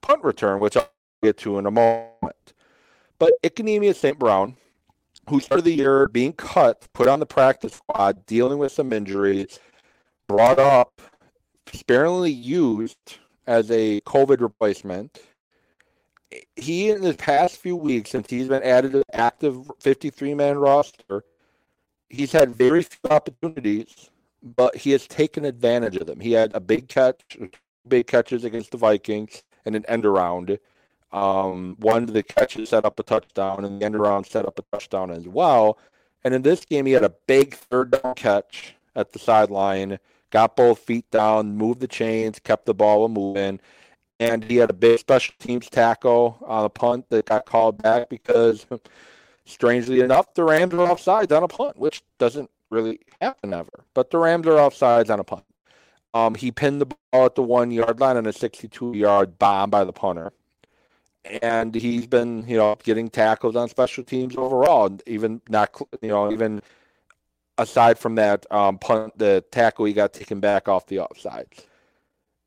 punt 0.00 0.24
return, 0.24 0.60
which 0.60 0.76
I'll 0.76 0.90
get 1.22 1.36
to 1.38 1.58
in 1.58 1.66
a 1.66 1.70
moment. 1.70 2.54
But 3.20 3.34
Equanimeous 3.42 3.96
St. 3.96 4.18
Brown, 4.18 4.56
who 5.28 5.40
started 5.40 5.66
the 5.66 5.74
year 5.74 6.08
being 6.08 6.32
cut, 6.32 6.88
put 6.94 7.06
on 7.06 7.20
the 7.20 7.26
practice 7.26 7.74
squad, 7.74 8.24
dealing 8.24 8.58
with 8.58 8.72
some 8.72 8.94
injuries, 8.94 9.60
brought 10.26 10.58
up, 10.58 11.02
sparingly 11.70 12.32
used 12.32 13.18
as 13.46 13.70
a 13.70 14.00
COVID 14.00 14.40
replacement. 14.40 15.20
He, 16.56 16.88
in 16.88 17.02
the 17.02 17.12
past 17.12 17.58
few 17.58 17.76
weeks, 17.76 18.10
since 18.10 18.30
he's 18.30 18.48
been 18.48 18.62
added 18.62 18.92
to 18.92 18.98
the 18.98 19.16
active 19.16 19.70
53 19.80 20.32
man 20.32 20.56
roster, 20.56 21.22
he's 22.08 22.32
had 22.32 22.56
very 22.56 22.82
few 22.82 23.10
opportunities, 23.10 24.08
but 24.42 24.74
he 24.74 24.92
has 24.92 25.06
taken 25.06 25.44
advantage 25.44 25.96
of 25.96 26.06
them. 26.06 26.20
He 26.20 26.32
had 26.32 26.54
a 26.54 26.60
big 26.60 26.88
catch, 26.88 27.36
big 27.86 28.06
catches 28.06 28.44
against 28.44 28.70
the 28.70 28.78
Vikings, 28.78 29.42
and 29.66 29.76
an 29.76 29.84
end 29.88 30.06
around. 30.06 30.58
Um, 31.12 31.76
one 31.80 32.04
of 32.04 32.12
the 32.12 32.22
catches 32.22 32.70
set 32.70 32.84
up 32.84 32.98
a 33.00 33.02
touchdown, 33.02 33.64
and 33.64 33.80
the 33.80 33.84
end 33.84 33.96
around 33.96 34.26
set 34.26 34.46
up 34.46 34.58
a 34.58 34.62
touchdown 34.72 35.10
as 35.10 35.26
well. 35.26 35.78
And 36.22 36.34
in 36.34 36.42
this 36.42 36.64
game, 36.64 36.86
he 36.86 36.92
had 36.92 37.04
a 37.04 37.14
big 37.26 37.54
third 37.54 37.90
down 37.90 38.14
catch 38.14 38.74
at 38.94 39.12
the 39.12 39.18
sideline 39.18 39.98
got 40.30 40.56
both 40.56 40.78
feet 40.78 41.10
down, 41.10 41.56
moved 41.56 41.80
the 41.80 41.88
chains, 41.88 42.38
kept 42.38 42.66
the 42.66 42.74
ball 42.74 43.08
moving, 43.08 43.60
and 44.18 44.44
he 44.44 44.56
had 44.56 44.70
a 44.70 44.74
big 44.74 44.98
special 44.98 45.34
teams 45.38 45.68
tackle 45.68 46.38
on 46.46 46.64
a 46.64 46.68
punt 46.68 47.08
that 47.10 47.26
got 47.26 47.46
called 47.46 47.82
back 47.82 48.08
because, 48.08 48.66
strangely 49.44 50.00
enough, 50.00 50.32
the 50.34 50.44
Rams 50.44 50.74
are 50.74 50.88
offsides 50.88 51.36
on 51.36 51.42
a 51.42 51.48
punt, 51.48 51.76
which 51.76 52.02
doesn't 52.18 52.50
really 52.70 53.00
happen 53.20 53.52
ever. 53.52 53.84
But 53.94 54.10
the 54.10 54.18
Rams 54.18 54.46
are 54.46 54.56
offsides 54.56 55.10
on 55.10 55.20
a 55.20 55.24
punt. 55.24 55.44
Um, 56.12 56.34
he 56.34 56.50
pinned 56.50 56.80
the 56.80 56.86
ball 56.86 57.26
at 57.26 57.34
the 57.36 57.42
one 57.42 57.70
yard 57.70 58.00
line 58.00 58.16
on 58.16 58.26
a 58.26 58.32
62 58.32 58.94
yard 58.96 59.38
bomb 59.38 59.70
by 59.70 59.84
the 59.84 59.92
punter. 59.92 60.32
And 61.24 61.74
he's 61.74 62.06
been, 62.06 62.46
you 62.48 62.56
know, 62.56 62.76
getting 62.82 63.10
tackles 63.10 63.56
on 63.56 63.68
special 63.68 64.04
teams 64.04 64.36
overall, 64.36 64.96
even 65.06 65.42
not, 65.48 65.78
you 66.00 66.08
know, 66.08 66.32
even 66.32 66.62
aside 67.58 67.98
from 67.98 68.14
that 68.14 68.46
um, 68.50 68.78
punt, 68.78 69.16
the 69.18 69.44
tackle 69.52 69.84
he 69.84 69.92
got 69.92 70.12
taken 70.12 70.40
back 70.40 70.68
off 70.68 70.86
the 70.86 70.98
offside. 70.98 71.46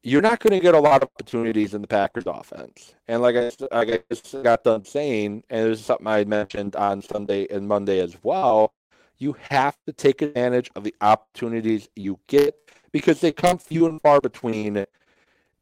You're 0.02 0.22
not 0.22 0.40
going 0.40 0.52
to 0.52 0.60
get 0.60 0.76
a 0.76 0.80
lot 0.80 1.04
of 1.04 1.10
opportunities 1.16 1.74
in 1.74 1.82
the 1.82 1.88
Packers 1.88 2.26
offense. 2.26 2.94
And 3.08 3.22
like 3.22 3.36
I, 3.36 3.52
like 3.72 3.90
I 3.90 4.00
just 4.14 4.44
got 4.44 4.64
done 4.64 4.84
saying, 4.84 5.44
and 5.50 5.70
this 5.70 5.80
is 5.80 5.86
something 5.86 6.08
I 6.08 6.26
mentioned 6.26 6.76
on 6.76 7.02
Sunday 7.02 7.48
and 7.50 7.68
Monday 7.68 8.00
as 8.00 8.18
well, 8.24 8.74
you 9.20 9.36
have 9.50 9.78
to 9.86 9.94
take 9.94 10.22
advantage 10.22 10.70
of 10.76 10.84
the 10.84 10.96
opportunities 11.00 11.88
you 11.96 12.20
get 12.28 12.56
because 12.92 13.22
they 13.22 13.32
come 13.32 13.58
few 13.58 13.86
and 13.86 14.02
far 14.02 14.20
between 14.20 14.86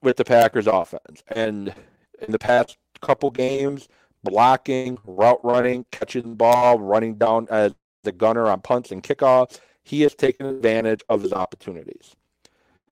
with 0.02 0.18
the 0.18 0.26
Packers 0.26 0.66
offense. 0.66 1.24
And 1.28 1.76
in 2.22 2.32
the 2.32 2.40
past 2.40 2.78
couple 3.02 3.32
games, 3.32 3.88
blocking, 4.24 4.98
route 5.06 5.44
running, 5.44 5.86
catching 5.92 6.24
the 6.24 6.36
ball, 6.36 6.80
running 6.80 7.16
down 7.16 7.48
as 7.50 7.74
the 8.04 8.12
gunner 8.12 8.48
on 8.48 8.62
punts 8.62 8.92
and 8.92 9.04
kickoffs. 9.04 9.60
He 9.84 10.02
has 10.02 10.14
taken 10.16 10.46
advantage 10.46 11.02
of 11.10 11.22
his 11.22 11.34
opportunities. 11.34 12.16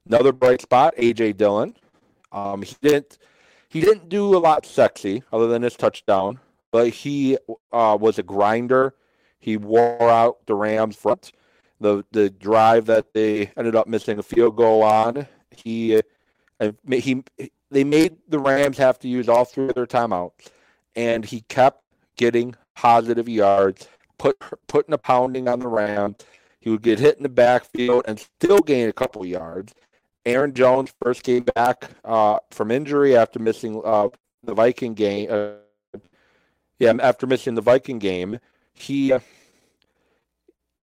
Another 0.08 0.32
bright 0.32 0.62
spot, 0.62 0.96
AJ 0.98 1.38
Dillon. 1.38 1.76
Um, 2.32 2.62
he 2.64 2.76
didn't 2.82 3.18
he 3.70 3.82
didn't 3.82 4.10
do 4.10 4.36
a 4.36 4.40
lot 4.40 4.66
sexy 4.66 5.24
other 5.32 5.48
than 5.48 5.62
his 5.62 5.76
touchdown, 5.76 6.40
but 6.72 6.90
he 6.90 7.38
uh, 7.72 7.98
was 8.00 8.18
a 8.18 8.24
grinder. 8.24 8.96
He 9.40 9.58
wore 9.58 10.10
out 10.10 10.46
the 10.48 10.56
Rams 10.56 10.96
front. 10.96 11.32
The 11.80 12.04
the 12.12 12.30
drive 12.30 12.88
that 12.88 13.14
they 13.14 13.52
ended 13.56 13.76
up 13.76 13.88
missing 13.88 14.20
a 14.20 14.24
field 14.24 14.56
goal 14.56 14.84
on, 14.84 15.28
he 15.52 16.02
uh, 16.60 16.72
he 16.90 17.24
they 17.72 17.84
made 17.84 18.18
the 18.28 18.40
Rams 18.40 18.78
have 18.78 19.00
to 19.00 19.08
use 19.08 19.30
all 19.30 19.46
three 19.46 19.70
of 19.70 19.76
their 19.76 19.86
timeouts, 19.86 20.48
and 20.96 21.26
he 21.26 21.42
kept 21.42 21.84
getting 22.18 22.56
positive 22.76 23.30
yards 23.30 23.88
put 24.20 24.38
putting 24.68 24.94
a 24.94 24.98
pounding 25.00 25.48
on 25.48 25.60
the 25.60 25.68
Rams. 25.68 26.18
He 26.60 26.70
would 26.70 26.84
get 26.84 27.00
hit 27.00 27.18
in 27.18 27.24
the 27.24 27.30
backfield 27.30 28.04
and 28.08 28.20
still 28.20 28.60
gain 28.60 28.90
a 28.90 28.94
couple 28.94 29.26
yards. 29.26 29.74
Aaron 30.26 30.54
Jones 30.54 30.94
first 31.02 31.24
came 31.24 31.46
back 31.56 31.90
uh, 32.04 32.38
from 32.52 32.70
injury 32.70 33.18
after 33.18 33.40
missing 33.40 33.82
uh, 33.84 34.10
the 34.44 34.54
Viking 34.54 34.94
game. 34.94 35.28
Uh, 35.32 36.00
yeah, 36.78 36.94
after 37.02 37.26
missing 37.26 37.56
the 37.56 37.62
Viking 37.62 37.98
game, 37.98 38.40
he 38.74 39.14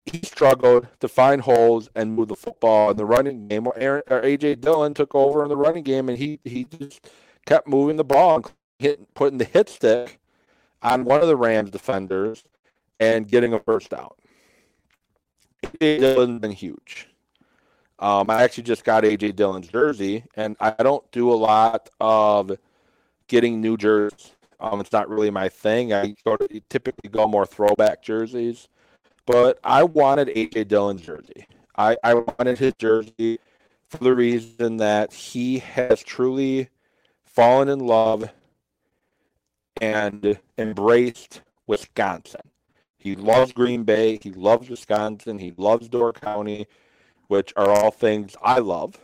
he 0.06 0.20
struggled 0.22 0.88
to 1.00 1.08
find 1.08 1.42
holes 1.42 1.88
and 1.94 2.14
move 2.14 2.28
the 2.28 2.36
football 2.36 2.90
in 2.90 2.96
the 2.96 3.06
running 3.06 3.48
game. 3.48 3.66
Or, 3.66 3.76
Aaron, 3.76 4.02
or 4.08 4.20
AJ 4.22 4.60
Dillon 4.60 4.94
took 4.94 5.14
over 5.14 5.42
in 5.42 5.48
the 5.48 5.56
running 5.56 5.82
game, 5.82 6.08
and 6.08 6.18
he 6.18 6.40
he 6.44 6.64
just 6.64 7.08
kept 7.46 7.66
moving 7.66 7.96
the 7.96 8.04
ball 8.04 8.36
and 8.36 8.52
hitting, 8.78 9.06
putting 9.14 9.38
the 9.38 9.44
hit 9.44 9.68
stick 9.68 10.18
on 10.82 11.04
one 11.04 11.20
of 11.20 11.28
the 11.28 11.36
Rams 11.36 11.70
defenders 11.70 12.44
and 13.00 13.28
getting 13.28 13.54
a 13.54 13.60
first 13.60 13.90
down. 13.90 14.10
AJ 15.80 16.00
Dillon's 16.00 16.40
been 16.40 16.52
huge. 16.52 17.08
Um, 17.98 18.28
I 18.28 18.42
actually 18.42 18.64
just 18.64 18.84
got 18.84 19.04
AJ 19.04 19.36
Dillon's 19.36 19.68
jersey, 19.68 20.24
and 20.36 20.56
I 20.60 20.70
don't 20.82 21.10
do 21.12 21.32
a 21.32 21.34
lot 21.34 21.88
of 22.00 22.52
getting 23.28 23.60
new 23.60 23.76
jerseys. 23.76 24.32
Um, 24.60 24.80
it's 24.80 24.92
not 24.92 25.08
really 25.08 25.30
my 25.30 25.48
thing. 25.48 25.92
I 25.92 26.14
go 26.24 26.36
to, 26.36 26.60
typically 26.68 27.10
go 27.10 27.26
more 27.26 27.46
throwback 27.46 28.02
jerseys, 28.02 28.68
but 29.26 29.58
I 29.64 29.82
wanted 29.84 30.28
AJ 30.28 30.68
Dillon's 30.68 31.02
jersey. 31.02 31.46
I, 31.76 31.96
I 32.04 32.14
wanted 32.14 32.58
his 32.58 32.74
jersey 32.78 33.38
for 33.88 33.98
the 33.98 34.14
reason 34.14 34.78
that 34.78 35.12
he 35.12 35.58
has 35.58 36.02
truly 36.02 36.68
fallen 37.24 37.68
in 37.68 37.80
love 37.80 38.30
and 39.80 40.38
embraced 40.56 41.42
Wisconsin. 41.66 42.40
He 42.98 43.16
loves 43.16 43.52
Green 43.52 43.82
Bay. 43.82 44.18
He 44.22 44.32
loves 44.32 44.70
Wisconsin. 44.70 45.38
He 45.38 45.52
loves 45.56 45.88
Door 45.88 46.14
County, 46.14 46.66
which 47.28 47.52
are 47.56 47.68
all 47.68 47.90
things 47.90 48.36
I 48.42 48.60
love, 48.60 48.98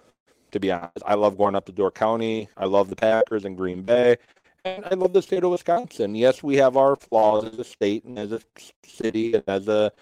to 0.53 0.61
be 0.61 0.73
honest. 0.73 1.03
I 1.05 1.15
love 1.15 1.37
going 1.37 1.55
up 1.55 1.67
to 1.67 1.73
Door 1.73 1.93
County. 1.93 2.49
I 2.57 2.67
love 2.67 2.89
the 2.89 2.97
Packers 2.97 3.45
and 3.45 3.57
Green 3.57 3.83
Bay. 3.83 4.17
I 4.65 4.95
love 4.95 5.13
the 5.13 5.23
state 5.23 5.45
of 5.45 5.51
Wisconsin. 5.51 6.15
Yes, 6.15 6.43
we 6.43 6.57
have 6.57 6.77
our 6.77 6.97
flaws 6.97 7.45
as 7.45 7.59
a 7.59 7.65
state 7.65 8.05
and 8.05 8.19
as 8.19 8.33
a 8.33 8.41
city 8.85 9.35
and 9.35 9.45
as 9.47 9.69
a 9.69 9.93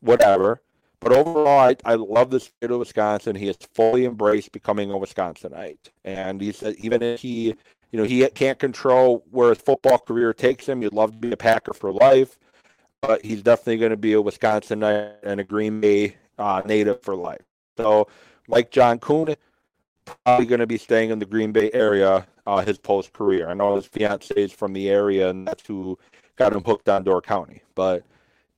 whatever. 0.00 0.60
But 1.00 1.12
overall, 1.12 1.46
I, 1.46 1.76
I 1.84 1.94
love 1.94 2.30
the 2.30 2.40
state 2.40 2.70
of 2.70 2.78
Wisconsin. 2.78 3.36
He 3.36 3.46
has 3.48 3.58
fully 3.74 4.04
embraced 4.04 4.52
becoming 4.52 4.90
a 4.90 4.94
Wisconsinite. 4.94 5.90
And 6.04 6.40
he 6.40 6.52
said, 6.52 6.76
even 6.78 7.02
if 7.02 7.20
he, 7.20 7.54
you 7.90 7.98
know, 7.98 8.04
he 8.04 8.26
can't 8.28 8.58
control 8.58 9.24
where 9.30 9.50
his 9.50 9.58
football 9.58 9.98
career 9.98 10.32
takes 10.32 10.66
him, 10.66 10.82
he'd 10.82 10.92
love 10.94 11.12
to 11.12 11.18
be 11.18 11.32
a 11.32 11.36
Packer 11.36 11.74
for 11.74 11.92
life 11.92 12.38
but 13.06 13.24
he's 13.24 13.42
definitely 13.42 13.76
going 13.76 13.90
to 13.90 13.96
be 13.96 14.14
a 14.14 14.22
Wisconsinite 14.22 15.16
and 15.22 15.40
a 15.40 15.44
Green 15.44 15.80
Bay 15.80 16.16
uh, 16.38 16.62
native 16.64 17.02
for 17.02 17.14
life. 17.14 17.42
So, 17.76 18.08
like 18.48 18.70
John 18.70 18.98
Kuhn, 18.98 19.34
probably 20.04 20.46
going 20.46 20.60
to 20.60 20.66
be 20.66 20.78
staying 20.78 21.10
in 21.10 21.18
the 21.18 21.26
Green 21.26 21.52
Bay 21.52 21.70
area 21.72 22.26
uh, 22.46 22.64
his 22.64 22.78
post 22.78 23.12
career. 23.12 23.48
I 23.48 23.54
know 23.54 23.76
his 23.76 23.86
fiance 23.86 24.34
is 24.34 24.52
from 24.52 24.72
the 24.72 24.88
area, 24.88 25.30
and 25.30 25.46
that's 25.46 25.66
who 25.66 25.98
got 26.36 26.52
him 26.52 26.62
hooked 26.64 26.88
on 26.88 27.04
Door 27.04 27.22
County. 27.22 27.62
But 27.74 28.04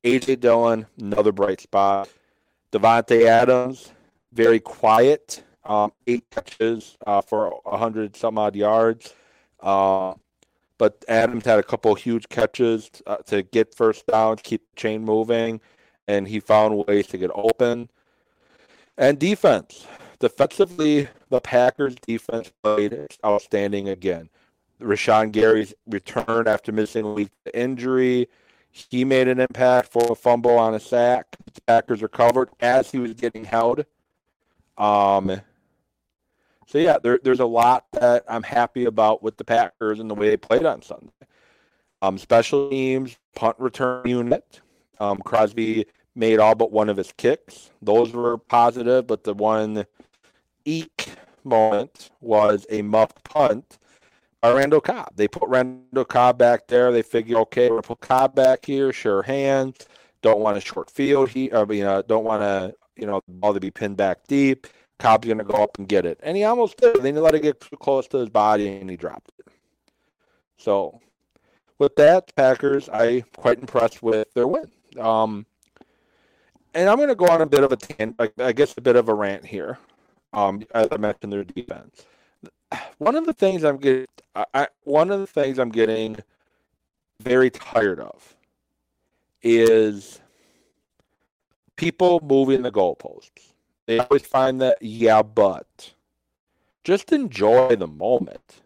AJ 0.05 0.41
Dillon, 0.41 0.87
another 1.01 1.33
bright 1.33 1.61
spot. 1.61 2.09
Davante 2.73 3.27
Adams, 3.27 3.93
very 4.33 4.61
quiet, 4.61 5.43
um, 5.65 5.93
eight 6.07 6.25
catches 6.31 6.97
uh, 7.07 7.21
for 7.21 7.61
hundred 7.67 8.17
some 8.17 8.39
odd 8.39 8.57
yards. 8.57 9.15
Uh, 9.61 10.15
but 10.79 11.05
Adams 11.09 11.45
had 11.45 11.59
a 11.59 11.63
couple 11.63 11.95
huge 11.95 12.29
catches 12.29 12.91
uh, 13.07 13.17
to 13.27 13.43
get 13.43 13.75
first 13.75 14.07
downs, 14.07 14.41
keep 14.43 14.63
the 14.71 14.77
chain 14.81 15.05
moving, 15.05 15.61
and 16.07 16.29
he 16.29 16.39
found 16.39 16.87
ways 16.87 17.07
to 17.09 17.19
get 17.19 17.31
open. 17.35 17.89
And 18.99 19.19
defense. 19.19 19.87
Defensively, 20.19 21.09
the 21.29 21.41
Packers 21.41 21.95
defense 21.95 22.51
played 22.63 22.97
outstanding 23.25 23.89
again. 23.89 24.31
Rashan 24.81 25.33
Gary's 25.33 25.75
return 25.87 26.47
after 26.47 26.73
missing 26.73 27.05
a 27.05 27.13
week 27.13 27.31
injury. 27.55 28.29
He 28.71 29.05
made 29.05 29.29
an 29.29 29.41
impact 29.41 29.91
for 29.91 30.13
a 30.13 30.15
fumble 30.15 30.59
on 30.59 30.75
a 30.75 30.81
sack. 30.81 31.27
The 31.55 31.61
Packers 31.63 32.03
recovered 32.03 32.51
as 32.61 32.91
he 32.91 32.99
was 32.99 33.15
getting 33.15 33.45
held. 33.45 33.85
Um, 34.77 35.41
So 36.67 36.79
yeah, 36.79 36.99
there, 37.03 37.19
there's 37.23 37.41
a 37.41 37.47
lot 37.47 37.87
that 37.93 38.25
I'm 38.29 38.43
happy 38.43 38.87
about 38.87 39.23
with 39.23 39.37
the 39.37 39.45
Packers 39.45 40.01
and 40.01 40.11
the 40.11 40.15
way 40.15 40.29
they 40.29 40.37
played 40.37 40.67
on 40.67 40.83
Sunday. 40.83 41.13
Um, 42.03 42.19
special 42.19 42.69
teams, 42.69 43.17
punt 43.35 43.57
return 43.59 44.07
unit. 44.07 44.61
Um, 44.99 45.19
Crosby 45.19 45.87
made 46.15 46.39
all 46.39 46.55
but 46.55 46.73
one 46.73 46.89
of 46.89 46.97
his 46.97 47.13
kicks. 47.17 47.71
Those 47.81 48.13
were 48.13 48.37
positive, 48.37 49.07
but 49.07 49.25
the 49.25 49.35
one 49.35 49.87
eek 50.67 51.09
moment 51.45 52.11
was 52.21 52.67
a 52.69 52.83
muff 52.83 53.13
punt 53.25 53.79
by 54.43 54.53
Randall 54.53 54.81
Cobb. 54.81 55.13
They 55.17 55.29
put 55.29 55.49
Randall 55.49 56.05
Cobb 56.05 56.37
back 56.37 56.67
there. 56.67 56.93
They 56.93 57.03
figure, 57.03 57.39
okay, 57.39 57.71
we'll 57.71 57.83
put 57.83 58.01
Cobb 58.01 58.35
back 58.35 58.67
here, 58.67 58.93
sure 58.93 59.23
hand. 59.23 59.79
Don't 60.21 60.41
want 60.41 60.59
a 60.59 60.61
short 60.61 60.91
field. 60.91 61.31
He, 61.31 61.53
I 61.53 61.65
mean, 61.65 61.85
uh, 61.85 62.03
don't 62.03 62.25
want 62.25 62.43
to, 62.43 62.75
you 62.97 63.07
know, 63.07 63.23
ball 63.29 63.55
to 63.55 63.61
be 63.61 63.71
pinned 63.71 63.97
back 63.97 64.27
deep. 64.27 64.67
Cobb's 64.99 65.27
going 65.27 65.39
to 65.39 65.45
go 65.45 65.63
up 65.63 65.79
and 65.79 65.89
get 65.89 66.07
it. 66.07 66.19
And 66.23 66.37
he 66.37 66.45
almost 66.45 66.79
did. 66.79 67.03
They 67.03 67.13
let 67.13 67.35
it 67.35 67.43
get 67.43 67.61
too 67.61 67.77
close 67.77 68.07
to 68.09 68.19
his 68.19 68.31
body 68.31 68.69
and 68.69 68.91
he 68.91 68.97
dropped 68.97 69.31
it. 69.39 69.47
So, 70.57 71.01
with 71.79 71.95
that, 71.97 72.35
Packers, 72.35 72.89
I 72.89 73.23
quite 73.37 73.59
impressed 73.59 74.03
with 74.03 74.33
their 74.35 74.47
win. 74.47 74.71
Um, 74.99 75.45
and 76.75 76.89
I'm 76.89 76.97
going 76.97 77.09
to 77.09 77.15
go 77.15 77.27
on 77.27 77.43
a 77.43 77.47
bit 77.47 77.63
of 77.63 77.73
a 77.73 77.77
tangent, 77.77 78.33
I 78.39 78.53
guess 78.53 78.77
a 78.77 78.81
bit 78.81 78.97
of 78.97 79.09
a 79.09 79.15
rant 79.15 79.45
here. 79.45 79.79
Um, 80.37 80.63
as 80.75 80.89
I 80.93 80.99
mentioned, 80.99 81.33
their 81.33 81.45
defense. 81.45 82.05
One 82.99 83.17
of 83.17 83.25
the 83.25 83.33
things 83.33 83.65
I'm 83.65 83.79
getting, 83.79 84.07
I, 84.35 84.69
one 84.85 85.11
of 85.11 85.19
the 85.21 85.27
things 85.27 85.59
I'm 85.59 85.71
getting 85.71 86.19
very 87.21 87.49
tired 87.49 88.01
of 88.01 88.37
is 89.43 90.21
people 91.77 92.21
moving 92.23 92.61
the 92.61 92.71
goalposts. 92.71 93.55
They 93.87 93.99
always 93.99 94.27
find 94.27 94.61
that, 94.61 94.77
yeah, 94.83 95.23
but 95.23 95.95
just 96.85 97.13
enjoy 97.13 97.77
the 97.77 97.87
moment. 97.87 98.61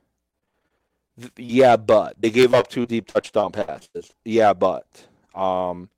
Yeah, 1.36 1.76
but 1.76 2.20
they 2.20 2.30
gave 2.30 2.52
up 2.52 2.66
two 2.68 2.86
deep 2.86 3.06
touchdown 3.06 3.52
passes. 3.52 4.12
Yeah, 4.24 4.54
but 4.54 4.86
um, 5.36 5.88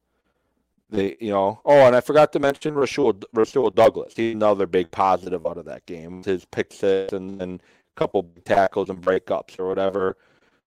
they, 0.92 1.16
you 1.20 1.30
know, 1.30 1.60
oh, 1.64 1.86
and 1.86 1.96
I 1.96 2.00
forgot 2.00 2.32
to 2.32 2.38
mention 2.38 2.74
Rasul, 2.74 3.14
Rasul 3.32 3.70
Douglas. 3.70 4.12
He's 4.14 4.34
another 4.34 4.66
big 4.66 4.90
positive 4.90 5.46
out 5.46 5.56
of 5.56 5.64
that 5.64 5.86
game. 5.86 6.22
His 6.22 6.44
pick 6.44 6.72
six 6.72 7.12
and 7.12 7.40
then 7.40 7.60
a 7.96 7.98
couple 7.98 8.30
tackles 8.44 8.90
and 8.90 9.00
breakups 9.00 9.58
or 9.58 9.66
whatever 9.66 10.16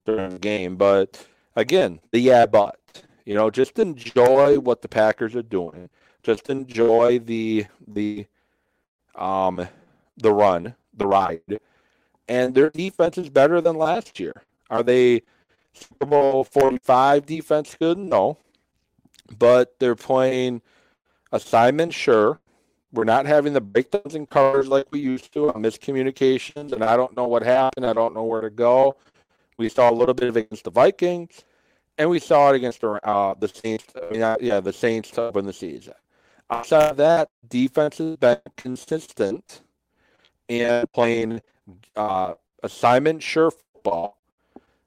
during 0.05 0.32
the 0.32 0.39
game. 0.39 0.75
But 0.77 1.25
again, 1.55 2.00
the 2.12 2.20
yeah, 2.20 2.48
but 2.48 2.79
you 3.25 3.36
know, 3.36 3.51
just 3.51 3.77
enjoy 3.77 4.60
what 4.60 4.82
the 4.82 4.88
Packers 4.88 5.36
are 5.36 5.44
doing. 5.44 5.89
Just 6.24 6.50
enjoy 6.50 7.20
the 7.20 7.67
the 7.88 8.25
um 9.15 9.67
the 10.17 10.34
run, 10.34 10.75
the 10.94 11.05
ride. 11.05 11.60
And 12.27 12.55
their 12.55 12.72
defense 12.72 13.20
is 13.20 13.29
better 13.29 13.62
than 13.62 13.77
last 13.77 14.20
year. 14.20 14.44
Are 14.72 14.82
they 14.82 15.22
Super 15.74 16.08
Bowl 16.08 16.44
45 16.44 17.27
defense 17.27 17.75
good? 17.79 18.00
No. 18.00 18.39
But 19.38 19.79
they're 19.79 19.96
playing 19.96 20.62
assignment, 21.32 21.94
sure. 21.94 22.39
We're 22.91 23.03
not 23.03 23.25
having 23.25 23.54
the 23.54 23.62
breakdowns 23.62 24.15
in 24.15 24.26
covers 24.26 24.67
like 24.67 24.86
we 24.91 25.00
used 25.00 25.34
to 25.34 25.52
on 25.52 25.62
miscommunications, 25.62 26.71
and 26.71 26.84
I 26.84 26.95
don't 26.95 27.15
know 27.17 27.28
what 27.28 27.43
happened. 27.43 27.86
I 27.86 27.93
don't 27.93 28.13
know 28.13 28.23
where 28.23 28.41
to 28.41 28.50
go. 28.50 28.95
We 29.58 29.67
saw 29.69 29.89
a 29.89 29.93
little 29.93 30.13
bit 30.13 30.30
of 30.30 30.38
against 30.38 30.63
the 30.63 30.71
Vikings, 30.71 31.43
and 31.97 32.10
we 32.10 32.19
saw 32.19 32.52
it 32.52 32.56
against 32.56 32.84
uh, 32.84 33.36
the 33.38 33.47
Saints. 33.47 33.86
I 33.95 34.13
mean, 34.13 34.21
uh, 34.21 34.38
yeah, 34.39 34.60
the 34.60 34.71
Saints 34.71 35.12
to 35.12 35.32
the 35.34 35.54
season. 35.54 35.93
Outside 36.50 36.91
of 36.91 36.97
that, 36.97 37.30
defense 37.50 37.97
has 37.97 38.15
been 38.17 38.38
consistent 38.56 39.62
and 40.47 40.91
playing 40.93 41.41
uh, 41.95 42.36
assignment 42.63 43.23
sure 43.23 43.52
football, 43.52 44.17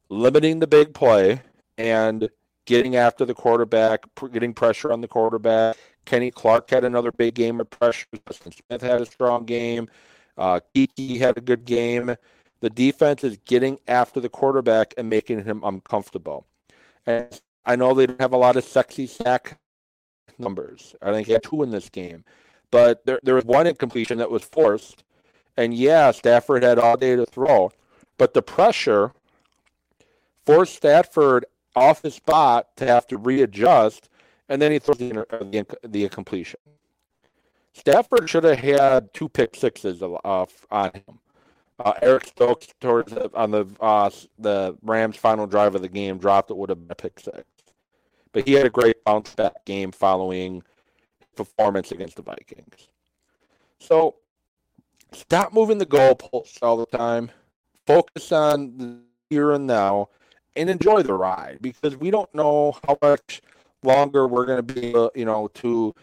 limiting 0.08 0.60
the 0.60 0.66
big 0.66 0.94
play, 0.94 1.42
and 1.76 2.30
getting 2.68 2.96
after 2.96 3.24
the 3.24 3.32
quarterback, 3.32 4.04
getting 4.30 4.52
pressure 4.52 4.92
on 4.92 5.00
the 5.00 5.08
quarterback. 5.08 5.74
Kenny 6.04 6.30
Clark 6.30 6.68
had 6.68 6.84
another 6.84 7.10
big 7.10 7.34
game 7.34 7.60
of 7.60 7.70
pressure. 7.70 8.06
Justin 8.28 8.52
Smith 8.52 8.82
had 8.82 9.00
a 9.00 9.06
strong 9.06 9.46
game. 9.46 9.88
Uh, 10.36 10.60
Kiki 10.74 11.16
had 11.16 11.38
a 11.38 11.40
good 11.40 11.64
game. 11.64 12.14
The 12.60 12.68
defense 12.68 13.24
is 13.24 13.38
getting 13.46 13.78
after 13.88 14.20
the 14.20 14.28
quarterback 14.28 14.92
and 14.98 15.08
making 15.08 15.44
him 15.44 15.62
uncomfortable. 15.64 16.46
And 17.06 17.40
I 17.64 17.74
know 17.74 17.94
they 17.94 18.06
don't 18.06 18.20
have 18.20 18.34
a 18.34 18.38
lot 18.38 18.56
of 18.56 18.64
sexy 18.64 19.06
sack 19.06 19.58
numbers. 20.38 20.94
I 21.00 21.10
think 21.10 21.26
he 21.26 21.32
had 21.32 21.42
two 21.42 21.62
in 21.62 21.70
this 21.70 21.88
game. 21.88 22.22
But 22.70 23.06
there, 23.06 23.18
there 23.22 23.34
was 23.34 23.46
one 23.46 23.66
incompletion 23.66 24.18
that 24.18 24.30
was 24.30 24.44
forced. 24.44 25.04
And 25.56 25.72
yeah, 25.72 26.10
Stafford 26.10 26.62
had 26.62 26.78
all 26.78 26.98
day 26.98 27.16
to 27.16 27.24
throw. 27.24 27.70
But 28.18 28.34
the 28.34 28.42
pressure 28.42 29.12
forced 30.44 30.74
Stafford 30.76 31.46
off 31.76 32.02
his 32.02 32.14
spot 32.14 32.68
to 32.76 32.86
have 32.86 33.06
to 33.08 33.16
readjust. 33.16 34.08
And 34.48 34.60
then 34.60 34.72
he 34.72 34.78
throws 34.78 34.98
the, 34.98 35.26
the, 35.30 35.88
the 35.88 36.04
incompletion. 36.04 36.60
Stafford 37.74 38.28
should 38.28 38.44
have 38.44 38.58
had 38.58 39.12
two 39.14 39.28
pick 39.28 39.54
sixes 39.54 40.02
uh, 40.02 40.46
on 40.70 40.90
him. 40.92 41.18
Uh, 41.78 41.92
Eric 42.02 42.26
Stokes 42.26 42.66
towards 42.80 43.12
the, 43.12 43.30
on 43.34 43.52
the 43.52 43.64
uh, 43.80 44.10
the 44.38 44.76
Rams' 44.82 45.16
final 45.16 45.46
drive 45.46 45.76
of 45.76 45.82
the 45.82 45.88
game 45.88 46.18
dropped 46.18 46.50
it 46.50 46.56
would 46.56 46.70
have 46.70 46.80
been 46.80 46.90
a 46.90 46.94
pick 46.96 47.20
six, 47.20 47.44
but 48.32 48.48
he 48.48 48.54
had 48.54 48.66
a 48.66 48.70
great 48.70 49.04
bounce 49.04 49.32
back 49.36 49.64
game 49.64 49.92
following 49.92 50.60
performance 51.36 51.92
against 51.92 52.16
the 52.16 52.22
Vikings. 52.22 52.88
So 53.78 54.16
stop 55.12 55.52
moving 55.52 55.78
the 55.78 55.86
goalposts 55.86 56.58
all 56.62 56.76
the 56.76 56.86
time. 56.86 57.30
Focus 57.86 58.32
on 58.32 58.76
the 58.76 58.98
here 59.30 59.52
and 59.52 59.66
now, 59.66 60.08
and 60.56 60.68
enjoy 60.68 61.02
the 61.02 61.14
ride 61.14 61.58
because 61.60 61.96
we 61.96 62.10
don't 62.10 62.32
know 62.34 62.76
how 62.86 62.98
much 63.02 63.42
longer 63.82 64.26
we're 64.26 64.46
going 64.46 64.64
to 64.64 64.74
be, 64.74 64.88
you 65.14 65.24
know, 65.24 65.48
to 65.54 65.94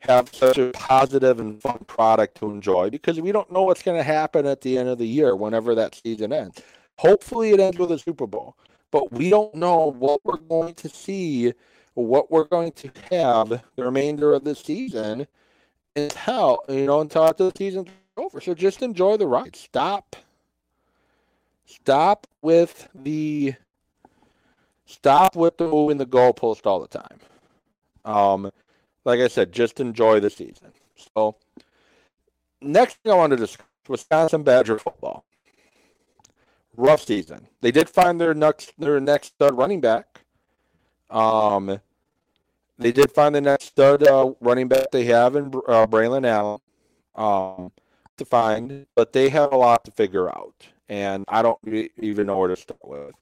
have 0.00 0.34
such 0.34 0.58
a 0.58 0.70
positive 0.72 1.40
and 1.40 1.60
fun 1.60 1.78
product 1.86 2.36
to 2.38 2.50
enjoy 2.50 2.90
because 2.90 3.20
we 3.20 3.32
don't 3.32 3.52
know 3.52 3.62
what's 3.62 3.82
going 3.82 3.96
to 3.96 4.02
happen 4.02 4.46
at 4.46 4.60
the 4.62 4.78
end 4.78 4.88
of 4.88 4.98
the 4.98 5.06
year 5.06 5.36
whenever 5.36 5.74
that 5.74 5.94
season 5.94 6.32
ends. 6.32 6.62
Hopefully, 6.96 7.50
it 7.50 7.60
ends 7.60 7.78
with 7.78 7.92
a 7.92 7.98
Super 7.98 8.26
Bowl, 8.26 8.56
but 8.90 9.12
we 9.12 9.30
don't 9.30 9.54
know 9.54 9.92
what 9.92 10.20
we're 10.24 10.36
going 10.36 10.74
to 10.74 10.88
see, 10.88 11.52
what 11.94 12.30
we're 12.30 12.44
going 12.44 12.72
to 12.72 12.90
have 13.10 13.48
the 13.48 13.84
remainder 13.84 14.32
of 14.32 14.44
the 14.44 14.54
season 14.54 15.26
until 15.96 16.60
you 16.68 16.86
know 16.86 17.00
until 17.00 17.24
after 17.24 17.44
the 17.44 17.52
season's 17.56 17.88
over. 18.16 18.40
So 18.40 18.54
just 18.54 18.82
enjoy 18.82 19.16
the 19.16 19.26
ride. 19.26 19.56
Stop. 19.56 20.16
Stop 21.66 22.26
with 22.42 22.88
the. 22.94 23.54
Stop 24.90 25.36
with 25.36 25.56
the 25.56 25.68
moving 25.68 25.98
the 25.98 26.06
goalpost 26.06 26.66
all 26.66 26.80
the 26.80 26.88
time. 26.88 27.20
Um, 28.04 28.50
like 29.04 29.20
I 29.20 29.28
said, 29.28 29.52
just 29.52 29.78
enjoy 29.78 30.18
the 30.18 30.30
season. 30.30 30.72
So, 31.14 31.36
next 32.60 32.96
thing 32.96 33.12
I 33.12 33.14
want 33.14 33.30
to 33.30 33.36
discuss 33.36 33.66
Wisconsin 33.88 34.42
Badger 34.42 34.78
football. 34.78 35.24
Rough 36.76 37.04
season. 37.04 37.46
They 37.60 37.70
did 37.70 37.88
find 37.88 38.20
their 38.20 38.34
next 38.34 38.72
their 38.78 38.98
next 38.98 39.28
stud 39.28 39.56
running 39.56 39.80
back. 39.80 40.22
Um, 41.08 41.80
they 42.78 42.90
did 42.90 43.12
find 43.12 43.34
the 43.34 43.40
next 43.40 43.66
stud 43.66 44.02
uh, 44.02 44.32
running 44.40 44.66
back 44.66 44.90
they 44.90 45.04
have 45.04 45.36
in 45.36 45.46
uh, 45.68 45.86
Braylon 45.86 46.26
Allen. 46.26 46.60
Um, 47.14 47.70
to 48.16 48.24
find, 48.24 48.86
but 48.94 49.12
they 49.12 49.28
have 49.30 49.52
a 49.52 49.56
lot 49.56 49.84
to 49.84 49.90
figure 49.90 50.28
out, 50.28 50.68
and 50.88 51.24
I 51.28 51.42
don't 51.42 51.58
even 51.98 52.26
know 52.26 52.38
where 52.38 52.48
to 52.48 52.56
start 52.56 52.80
with. 52.84 53.14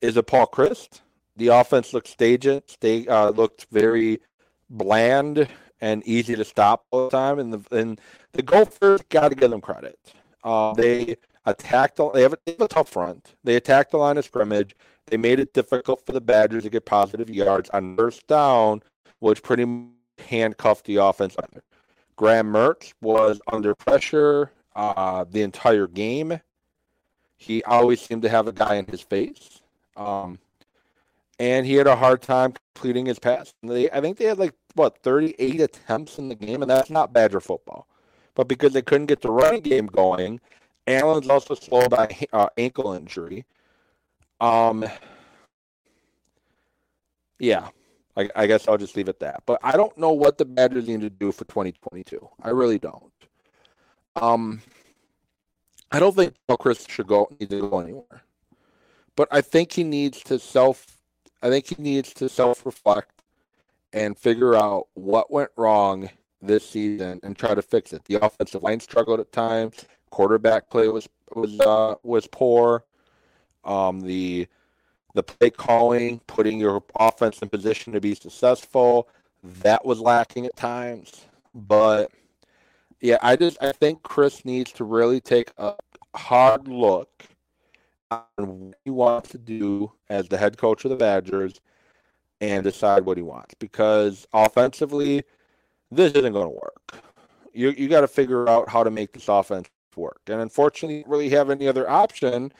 Is 0.00 0.16
it 0.16 0.26
Paul 0.26 0.46
Chryst? 0.46 1.00
The 1.36 1.48
offense 1.48 1.92
looked 1.92 2.08
staged. 2.08 2.80
They 2.80 3.06
uh, 3.06 3.30
looked 3.30 3.66
very 3.70 4.20
bland 4.68 5.48
and 5.80 6.06
easy 6.06 6.36
to 6.36 6.44
stop 6.44 6.84
all 6.90 7.08
the 7.08 7.16
time. 7.16 7.38
And 7.38 7.52
the 7.52 7.76
and 7.76 8.00
the 8.32 8.42
Gophers 8.42 9.00
got 9.08 9.30
to 9.30 9.34
give 9.34 9.50
them 9.50 9.60
credit. 9.60 9.98
Uh, 10.44 10.72
they 10.74 11.16
attacked. 11.46 12.00
They 12.14 12.22
have, 12.22 12.34
a, 12.34 12.38
they 12.44 12.52
have 12.52 12.60
a 12.62 12.68
tough 12.68 12.88
front. 12.88 13.34
They 13.44 13.56
attacked 13.56 13.90
the 13.92 13.98
line 13.98 14.18
of 14.18 14.24
scrimmage. 14.24 14.74
They 15.06 15.16
made 15.16 15.40
it 15.40 15.52
difficult 15.52 16.04
for 16.06 16.12
the 16.12 16.20
Badgers 16.20 16.62
to 16.64 16.70
get 16.70 16.84
positive 16.84 17.28
yards 17.28 17.68
on 17.70 17.96
first 17.96 18.26
down, 18.26 18.82
which 19.18 19.42
pretty 19.42 19.66
handcuffed 20.18 20.84
the 20.84 20.96
offense. 20.96 21.36
Graham 22.16 22.52
Mertz 22.52 22.92
was 23.00 23.40
under 23.50 23.74
pressure 23.74 24.52
uh, 24.76 25.24
the 25.28 25.42
entire 25.42 25.86
game. 25.86 26.40
He 27.38 27.62
always 27.64 28.00
seemed 28.00 28.22
to 28.22 28.28
have 28.28 28.46
a 28.46 28.52
guy 28.52 28.76
in 28.76 28.86
his 28.86 29.00
face. 29.00 29.59
Um, 29.96 30.38
and 31.38 31.66
he 31.66 31.74
had 31.74 31.86
a 31.86 31.96
hard 31.96 32.22
time 32.22 32.52
completing 32.74 33.06
his 33.06 33.18
pass. 33.18 33.54
They, 33.62 33.90
I 33.90 34.00
think 34.00 34.18
they 34.18 34.26
had 34.26 34.38
like 34.38 34.54
what 34.74 35.02
38 35.02 35.60
attempts 35.60 36.18
in 36.18 36.28
the 36.28 36.34
game, 36.34 36.62
and 36.62 36.70
that's 36.70 36.90
not 36.90 37.12
Badger 37.12 37.40
football. 37.40 37.86
But 38.34 38.48
because 38.48 38.72
they 38.72 38.82
couldn't 38.82 39.06
get 39.06 39.22
the 39.22 39.30
running 39.30 39.62
game 39.62 39.86
going, 39.86 40.40
Allen's 40.86 41.28
also 41.28 41.54
slow 41.54 41.88
by 41.88 42.14
uh, 42.32 42.48
ankle 42.56 42.92
injury. 42.92 43.44
Um, 44.40 44.86
yeah, 47.38 47.68
I, 48.16 48.28
I, 48.36 48.46
guess 48.46 48.68
I'll 48.68 48.78
just 48.78 48.96
leave 48.96 49.08
it 49.08 49.16
at 49.16 49.20
that. 49.20 49.42
But 49.46 49.60
I 49.62 49.72
don't 49.72 49.96
know 49.98 50.12
what 50.12 50.38
the 50.38 50.44
Badgers 50.44 50.88
need 50.88 51.00
to 51.02 51.10
do 51.10 51.32
for 51.32 51.44
2022. 51.44 52.28
I 52.42 52.50
really 52.50 52.78
don't. 52.78 53.12
Um, 54.16 54.62
I 55.90 55.98
don't 55.98 56.14
think 56.14 56.34
Paul 56.46 56.58
Chryst 56.58 56.88
should 56.88 57.06
go 57.06 57.28
need 57.38 57.50
to 57.50 57.68
go 57.68 57.80
anywhere. 57.80 58.22
But 59.20 59.28
I 59.30 59.42
think 59.42 59.72
he 59.72 59.84
needs 59.84 60.22
to 60.22 60.38
self 60.38 60.96
I 61.42 61.50
think 61.50 61.66
he 61.66 61.76
needs 61.78 62.14
to 62.14 62.26
self 62.26 62.64
reflect 62.64 63.20
and 63.92 64.16
figure 64.16 64.54
out 64.54 64.86
what 64.94 65.30
went 65.30 65.50
wrong 65.58 66.08
this 66.40 66.66
season 66.66 67.20
and 67.22 67.36
try 67.36 67.54
to 67.54 67.60
fix 67.60 67.92
it. 67.92 68.02
The 68.06 68.14
offensive 68.24 68.62
line 68.62 68.80
struggled 68.80 69.20
at 69.20 69.30
times. 69.30 69.84
Quarterback 70.08 70.70
play 70.70 70.88
was 70.88 71.06
was 71.34 71.60
uh, 71.60 71.96
was 72.02 72.28
poor. 72.28 72.86
Um, 73.62 74.00
the 74.00 74.48
the 75.12 75.22
play 75.22 75.50
calling, 75.50 76.20
putting 76.20 76.58
your 76.58 76.82
offense 76.98 77.40
in 77.40 77.50
position 77.50 77.92
to 77.92 78.00
be 78.00 78.14
successful, 78.14 79.06
that 79.42 79.84
was 79.84 80.00
lacking 80.00 80.46
at 80.46 80.56
times. 80.56 81.26
But 81.54 82.10
yeah, 83.02 83.18
I 83.20 83.36
just 83.36 83.62
I 83.62 83.72
think 83.72 84.02
Chryst 84.02 84.46
needs 84.46 84.72
to 84.72 84.84
really 84.84 85.20
take 85.20 85.52
a 85.58 85.74
hard 86.14 86.68
look 86.68 87.26
what 88.10 88.74
he 88.84 88.90
wants 88.90 89.30
to 89.30 89.38
do 89.38 89.92
as 90.08 90.28
the 90.28 90.36
head 90.36 90.58
coach 90.58 90.84
of 90.84 90.90
the 90.90 90.96
Badgers 90.96 91.60
and 92.40 92.64
decide 92.64 93.04
what 93.04 93.16
he 93.16 93.22
wants 93.22 93.54
because 93.58 94.26
offensively, 94.32 95.22
this 95.90 96.12
isn't 96.12 96.32
going 96.32 96.46
to 96.46 96.50
work. 96.50 97.02
You 97.52 97.70
you 97.70 97.88
got 97.88 98.02
to 98.02 98.08
figure 98.08 98.48
out 98.48 98.68
how 98.68 98.84
to 98.84 98.90
make 98.90 99.12
this 99.12 99.28
offense 99.28 99.68
work, 99.96 100.20
and 100.28 100.40
unfortunately, 100.40 100.98
you 100.98 101.04
really 101.06 101.30
have 101.30 101.50
any 101.50 101.66
other 101.66 101.88
option 101.88 102.52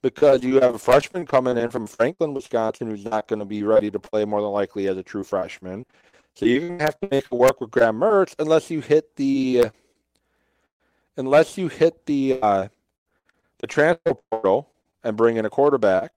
because 0.00 0.42
you 0.42 0.60
have 0.60 0.74
a 0.74 0.78
freshman 0.78 1.26
coming 1.26 1.58
in 1.58 1.70
from 1.70 1.86
Franklin, 1.86 2.32
Wisconsin, 2.32 2.88
who's 2.88 3.04
not 3.04 3.28
going 3.28 3.40
to 3.40 3.44
be 3.44 3.62
ready 3.62 3.90
to 3.90 3.98
play 3.98 4.24
more 4.24 4.40
than 4.40 4.50
likely 4.50 4.86
as 4.88 4.96
a 4.96 5.02
true 5.02 5.24
freshman. 5.24 5.84
So 6.34 6.46
to 6.46 6.78
have 6.78 6.98
to 7.00 7.08
make 7.10 7.24
it 7.24 7.32
work 7.32 7.60
with 7.60 7.70
Graham 7.70 7.98
Mertz 7.98 8.34
unless 8.38 8.70
you 8.70 8.80
hit 8.80 9.16
the 9.16 9.66
unless 11.16 11.58
you 11.58 11.68
hit 11.68 12.06
the 12.06 12.38
uh, 12.40 12.68
the 13.58 13.66
transfer 13.66 14.14
portal 14.30 14.70
and 15.04 15.16
bring 15.16 15.36
in 15.36 15.44
a 15.44 15.50
quarterback. 15.50 16.12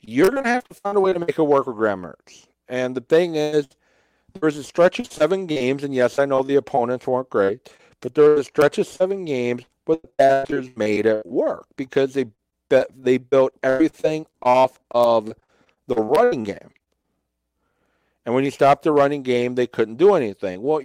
You're 0.00 0.30
going 0.30 0.44
to 0.44 0.50
have 0.50 0.68
to 0.68 0.74
find 0.74 0.96
a 0.96 1.00
way 1.00 1.12
to 1.12 1.18
make 1.18 1.38
it 1.38 1.42
work 1.42 1.66
with 1.66 1.76
Graham 1.76 2.02
Mertz. 2.02 2.46
And 2.68 2.94
the 2.94 3.00
thing 3.00 3.34
is, 3.34 3.68
there 4.34 4.46
was 4.46 4.56
a 4.56 4.62
stretch 4.62 4.98
of 4.98 5.10
seven 5.12 5.46
games, 5.46 5.84
and 5.84 5.94
yes, 5.94 6.18
I 6.18 6.24
know 6.24 6.42
the 6.42 6.56
opponents 6.56 7.06
weren't 7.06 7.30
great, 7.30 7.72
but 8.00 8.14
there 8.14 8.30
was 8.30 8.40
a 8.40 8.44
stretch 8.44 8.78
of 8.78 8.86
seven 8.86 9.24
games 9.24 9.64
where 9.86 9.98
the 9.98 10.10
Badgers 10.18 10.68
made 10.76 11.06
it 11.06 11.24
work 11.26 11.66
because 11.76 12.14
they 12.14 12.26
they 12.94 13.16
built 13.16 13.54
everything 13.62 14.26
off 14.42 14.78
of 14.90 15.32
the 15.86 15.94
running 15.94 16.44
game. 16.44 16.70
And 18.26 18.34
when 18.34 18.44
you 18.44 18.50
stopped 18.50 18.82
the 18.82 18.92
running 18.92 19.22
game, 19.22 19.54
they 19.54 19.66
couldn't 19.66 19.96
do 19.96 20.14
anything. 20.14 20.60
Well, 20.60 20.82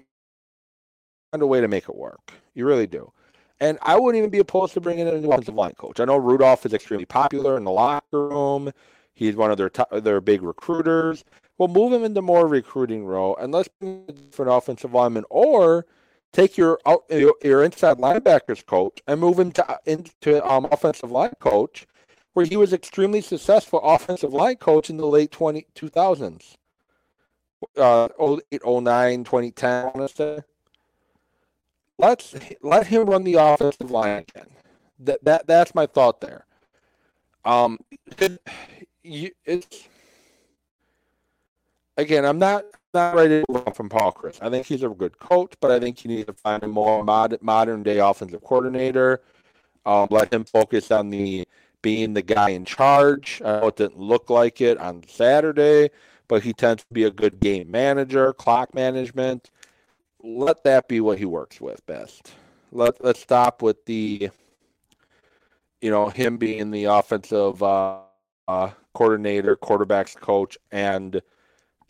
find 1.32 1.44
a 1.44 1.48
way 1.48 1.60
to 1.60 1.68
make 1.68 1.90
it 1.90 1.96
work. 1.96 2.32
You 2.54 2.66
really 2.66 2.88
do. 2.88 3.12
And 3.60 3.78
I 3.82 3.98
wouldn't 3.98 4.20
even 4.20 4.30
be 4.30 4.40
opposed 4.40 4.74
to 4.74 4.82
bringing 4.82 5.08
in 5.08 5.16
a 5.16 5.22
new 5.22 5.32
offensive 5.32 5.56
line 5.56 5.74
coach. 5.78 6.00
I 6.00 6.06
know 6.06 6.18
Rudolph 6.18 6.66
is 6.66 6.74
extremely 6.74 7.06
popular 7.06 7.56
in 7.56 7.64
the 7.64 7.72
locker 7.72 8.28
room. 8.28 8.72
He's 9.14 9.36
one 9.36 9.52
of 9.52 9.58
their 9.58 9.70
top, 9.70 9.90
their 9.92 10.22
big 10.22 10.42
recruiters. 10.42 11.24
Well, 11.58 11.68
move 11.68 11.94
him 11.94 12.04
into 12.04 12.22
more 12.22 12.48
recruiting 12.48 13.06
role, 13.06 13.38
and 13.38 13.54
let's 13.54 13.70
bring 13.80 14.06
a 14.10 14.12
different 14.12 14.52
offensive 14.52 14.94
lineman, 14.94 15.24
or 15.30 15.86
take 16.32 16.58
your 16.58 16.80
your 17.10 17.64
inside 17.64 17.98
linebackers 17.98 18.66
coach 18.66 19.02
and 19.08 19.22
move 19.22 19.40
him 19.40 19.52
to 19.54 19.80
into 19.86 20.46
um, 20.50 20.66
offensive 20.72 21.12
line 21.12 21.34
coach, 21.40 21.86
where 22.34 22.46
he 22.46 22.58
was 22.58 22.74
extremely 22.74 23.22
successful 23.22 23.80
offensive 23.84 24.34
line 24.34 24.58
coach 24.58 24.90
in 24.90 24.98
the 24.98 25.06
late 25.06 25.32
20, 25.32 25.68
2000s. 25.76 26.56
Uh, 27.78 28.10
08, 28.52 28.62
09, 28.66 29.24
2010, 29.24 29.72
I 29.72 29.84
want 29.86 30.10
to 30.10 30.16
say. 30.16 30.40
Let's 32.00 32.36
let 32.62 32.88
him 32.88 33.06
run 33.08 33.24
the 33.24 33.36
offensive 33.36 33.92
line 33.92 34.26
again. 34.30 34.48
That 35.00 35.24
that 35.24 35.48
that's 35.48 35.76
my 35.76 35.86
thought 35.86 36.22
there. 36.22 36.46
Um, 37.46 37.80
it, 38.18 38.40
it's 39.04 39.88
again, 41.98 42.26
I'm 42.26 42.40
not 42.40 42.66
not 42.94 43.16
ready 43.16 43.42
to 43.42 43.66
on 43.66 43.74
from 43.74 43.90
Paul 43.90 44.12
Chryst. 44.12 44.40
I 44.42 44.50
think 44.50 44.68
he's 44.68 44.84
a 44.84 44.90
good 44.90 45.18
coach, 45.20 45.54
but 45.60 45.72
I 45.72 45.80
think 45.80 46.04
you 46.04 46.10
need 46.10 46.28
to 46.28 46.34
find 46.34 46.64
a 46.64 46.68
more 46.68 47.04
mod, 47.04 47.38
modern 47.42 47.84
day 47.84 48.00
offensive 48.00 48.44
coordinator. 48.44 49.22
Um, 49.86 50.08
let 50.12 50.32
him 50.32 50.46
focus 50.46 50.92
on 50.92 51.10
the 51.10 51.46
being 51.82 52.14
the 52.14 52.22
guy 52.22 52.50
in 52.50 52.66
charge. 52.66 53.42
I 53.44 53.60
know 53.60 53.68
it 53.68 53.76
didn't 53.76 54.00
look 54.00 54.30
like 54.30 54.62
it 54.62 54.78
on 54.78 55.04
Saturday, 55.08 55.90
but 56.28 56.44
he 56.44 56.54
tends 56.54 56.84
to 56.84 56.94
be 56.94 57.04
a 57.04 57.12
good 57.12 57.40
game 57.40 57.70
manager, 57.70 58.32
clock 58.34 58.74
management. 58.74 59.50
Let 60.24 60.64
that 60.64 60.88
be 60.88 61.02
what 61.02 61.20
he 61.20 61.26
works 61.26 61.60
with 61.60 61.86
best. 61.86 62.34
Let 62.72 63.04
let's 63.04 63.20
stop 63.20 63.62
with 63.62 63.86
the, 63.86 64.30
you 65.82 65.92
know, 65.92 66.10
him 66.10 66.38
being 66.38 66.72
the 66.72 66.86
offensive 66.86 67.62
uh, 67.62 68.00
uh, 68.48 68.70
coordinator, 68.94 69.58
quarterbacks 69.58 70.16
coach, 70.16 70.58
and 70.72 71.22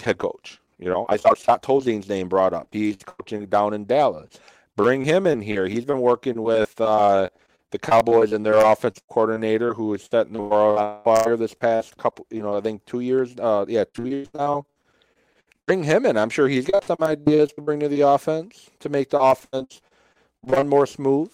head 0.02 0.18
coach. 0.18 0.60
You 0.80 0.90
know, 0.90 1.06
I 1.08 1.18
saw 1.18 1.36
Scott 1.36 1.62
Tolzien's 1.62 2.10
name 2.10 2.28
brought 2.28 2.54
up. 2.54 2.68
He's 2.72 2.98
coaching 2.98 3.46
down 3.46 3.74
in 3.74 3.86
Dallas. 3.86 4.40
Bring 4.76 5.06
him 5.06 5.28
in 5.28 5.42
here. 5.42 5.68
He's 5.68 5.86
been 5.86 6.02
working 6.02 6.42
with 6.42 6.82
uh, 6.82 7.30
the 7.70 7.80
Cowboys 7.80 8.34
and 8.34 8.44
their 8.46 8.58
offensive 8.58 9.08
coordinator, 9.08 9.74
who 9.74 9.94
is 9.94 10.04
setting 10.04 10.34
the 10.34 10.42
world 10.42 10.80
on 10.80 11.04
fire 11.04 11.38
this 11.38 11.54
past 11.54 11.96
couple. 11.98 12.26
You 12.32 12.42
know, 12.42 12.58
I 12.58 12.62
think 12.62 12.84
two 12.86 13.02
years. 13.02 13.36
Uh, 13.38 13.66
yeah, 13.68 13.84
two 13.94 14.08
years 14.08 14.28
now. 14.34 14.66
Bring 15.66 15.84
him 15.84 16.06
in. 16.06 16.18
I'm 16.18 16.30
sure 16.30 16.48
he's 16.48 16.68
got 16.68 16.84
some 16.84 16.98
ideas 17.02 17.54
to 17.54 17.62
bring 17.62 17.80
to 17.80 17.88
the 17.88 18.02
offense 18.02 18.70
to 18.80 18.90
make 18.90 19.10
the 19.10 19.20
offense 19.20 19.82
run 20.46 20.68
more 20.68 20.86
smooth. 20.86 21.32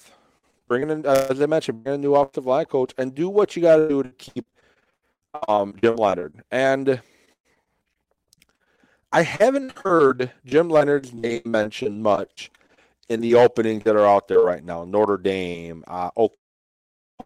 Bring 0.67 0.89
in, 0.89 1.05
as 1.05 1.41
I 1.41 1.47
mentioned, 1.47 1.83
bring 1.83 1.95
in 1.95 1.99
a 2.01 2.03
new 2.03 2.15
offensive 2.15 2.45
line 2.45 2.65
coach 2.65 2.93
and 2.97 3.15
do 3.15 3.27
what 3.27 3.55
you 3.55 3.61
got 3.63 3.77
to 3.77 3.89
do 3.89 4.03
to 4.03 4.09
keep 4.09 4.45
um, 5.47 5.75
Jim 5.81 5.95
Leonhard. 5.95 6.43
And 6.51 7.01
I 9.11 9.23
haven't 9.23 9.79
heard 9.79 10.31
Jim 10.45 10.69
Leonhard's 10.69 11.11
name 11.11 11.41
mentioned 11.45 12.03
much 12.03 12.51
in 13.09 13.21
the 13.21 13.33
openings 13.33 13.83
that 13.83 13.95
are 13.95 14.05
out 14.05 14.27
there 14.27 14.41
right 14.41 14.63
now. 14.63 14.85
Notre 14.85 15.17
Dame, 15.17 15.83
uh, 15.87 16.11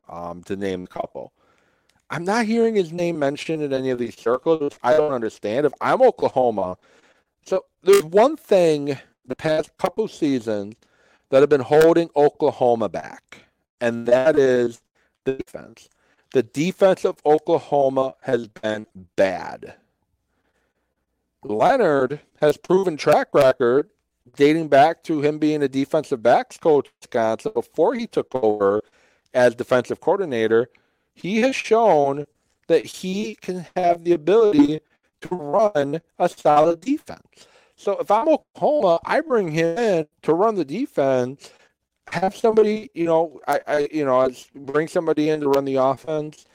um, 0.07 0.41
to 0.43 0.55
name 0.55 0.83
a 0.83 0.87
couple. 0.87 1.33
I'm 2.13 2.25
not 2.25 2.45
hearing 2.45 2.75
his 2.75 2.93
name 2.93 3.17
mentioned 3.17 3.63
in 3.63 3.73
any 3.73 3.89
of 3.89 3.97
these 3.97 4.15
circles. 4.15 4.77
I 4.83 4.95
don't 4.95 5.13
understand. 5.13 5.65
If 5.65 5.73
I'm 5.81 5.99
Oklahoma, 5.99 6.77
so 7.43 7.65
there's 7.81 8.03
one 8.03 8.37
thing 8.37 8.99
the 9.25 9.35
past 9.35 9.75
couple 9.79 10.07
seasons 10.07 10.75
that 11.31 11.41
have 11.41 11.49
been 11.49 11.61
holding 11.61 12.11
Oklahoma 12.15 12.87
back, 12.87 13.47
and 13.81 14.05
that 14.05 14.37
is 14.37 14.79
the 15.23 15.33
defense. 15.33 15.89
The 16.33 16.43
defense 16.43 17.03
of 17.03 17.17
Oklahoma 17.25 18.13
has 18.21 18.47
been 18.47 18.85
bad. 19.15 19.73
Leonhard 21.43 22.19
has 22.41 22.57
proven 22.57 22.95
track 22.95 23.29
record 23.33 23.89
dating 24.35 24.67
back 24.67 25.03
to 25.05 25.21
him 25.21 25.39
being 25.39 25.63
a 25.63 25.67
defensive 25.67 26.21
backs 26.21 26.57
coach 26.57 26.85
in 26.85 26.91
Wisconsin 27.01 27.53
before 27.55 27.95
he 27.95 28.05
took 28.05 28.35
over 28.35 28.83
as 29.33 29.55
defensive 29.55 29.99
coordinator. 29.99 30.69
He 31.13 31.41
has 31.41 31.55
shown 31.55 32.25
that 32.67 32.85
he 32.85 33.35
can 33.35 33.65
have 33.75 34.03
the 34.03 34.13
ability 34.13 34.79
to 35.21 35.35
run 35.35 36.01
a 36.19 36.29
solid 36.29 36.81
defense. 36.81 37.47
So 37.75 37.97
if 37.99 38.09
I'm 38.11 38.27
Oklahoma, 38.27 38.99
I 39.05 39.21
bring 39.21 39.51
him 39.51 39.77
in 39.77 40.07
to 40.23 40.33
run 40.33 40.55
the 40.55 40.65
defense. 40.65 41.51
Have 42.11 42.35
somebody, 42.35 42.89
you 42.93 43.05
know, 43.05 43.39
I, 43.47 43.59
I 43.67 43.87
you 43.91 44.05
know, 44.05 44.29
bring 44.55 44.87
somebody 44.87 45.29
in 45.29 45.41
to 45.41 45.49
run 45.49 45.65
the 45.65 45.75
offense. 45.75 46.45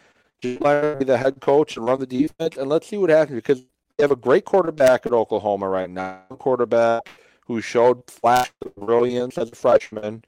Just 0.41 0.61
let 0.61 0.99
be 0.99 1.05
the 1.05 1.19
head 1.19 1.41
coach 1.41 1.77
and 1.77 1.85
run 1.85 1.99
the 1.99 2.07
defense, 2.07 2.57
and 2.57 2.69
let's 2.69 2.87
see 2.87 2.97
what 2.97 3.11
happens 3.11 3.37
because 3.37 3.65
they 3.97 4.05
have 4.05 4.13
a 4.13 4.17
great 4.17 4.45
quarterback 4.45 5.05
at 5.05 5.13
Oklahoma 5.13 5.69
right 5.69 5.91
now. 5.91 6.23
Quarterback 6.39 7.09
who 7.47 7.61
showed 7.61 8.09
flash 8.09 8.53
brilliance 8.77 9.37
as 9.37 9.51
a 9.51 9.57
freshman. 9.57 10.23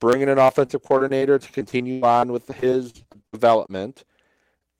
Bringing 0.00 0.28
an 0.28 0.38
offensive 0.38 0.82
coordinator 0.82 1.38
to 1.38 1.52
continue 1.52 2.02
on 2.02 2.30
with 2.30 2.48
his 2.48 2.92
development, 3.34 4.04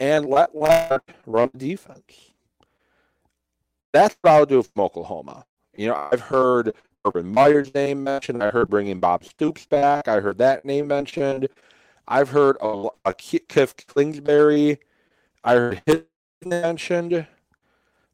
and 0.01 0.27
let 0.27 0.57
let 0.57 1.03
run 1.27 1.51
defense. 1.57 2.33
That's 3.93 4.17
what 4.23 4.31
I'll 4.31 4.47
do 4.47 4.63
from 4.63 4.83
Oklahoma. 4.83 5.45
You 5.77 5.89
know, 5.89 6.09
I've 6.11 6.21
heard 6.21 6.75
Urban 7.05 7.33
Meyer's 7.33 7.75
name 7.75 8.03
mentioned. 8.03 8.43
I 8.43 8.51
heard 8.51 8.71
bringing 8.71 9.01
Bob 9.01 9.25
Stoops 9.25 9.67
back. 9.67 10.09
I 10.09 10.21
heard 10.21 10.39
that 10.39 10.65
name 10.65 10.87
mentioned. 10.87 11.49
I've 12.09 12.31
heard 12.31 12.57
a, 12.61 12.89
a 13.05 13.15
Cliff 13.15 13.75
Kingsbury. 13.77 14.79
I 15.43 15.55
heard 15.55 15.83
his 15.87 16.03
mentioned. 16.45 17.27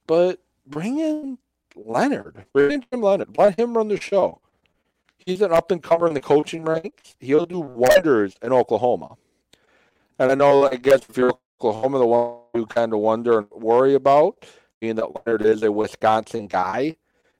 But 0.06 0.40
bring 0.66 0.98
in 0.98 1.38
Leonhard. 1.76 2.46
Bring 2.52 2.72
in 2.72 2.84
Jim 2.90 3.02
Leonhard. 3.02 3.36
Let 3.36 3.58
him 3.58 3.76
run 3.76 3.88
the 3.88 4.00
show. 4.00 4.40
He's 5.18 5.40
an 5.42 5.52
up 5.52 5.70
and 5.70 5.82
comer 5.82 6.08
in 6.08 6.14
the 6.14 6.20
coaching 6.20 6.64
ranks. 6.64 7.14
He'll 7.20 7.46
do 7.46 7.60
wonders 7.60 8.34
in 8.42 8.52
Oklahoma. 8.52 9.16
And 10.20 10.30
I 10.30 10.34
know, 10.34 10.68
I 10.68 10.76
guess, 10.76 11.00
if 11.08 11.16
you're 11.16 11.32
Oklahoma, 11.58 11.98
the 11.98 12.06
one 12.06 12.40
you 12.54 12.66
kind 12.66 12.92
of 12.92 12.98
wonder 12.98 13.38
and 13.38 13.50
worry 13.50 13.94
about, 13.94 14.44
being 14.78 14.96
that 14.96 15.26
Leonhard 15.26 15.46
is 15.46 15.62
a 15.62 15.72
Wisconsin 15.72 16.46
guy, 16.46 16.96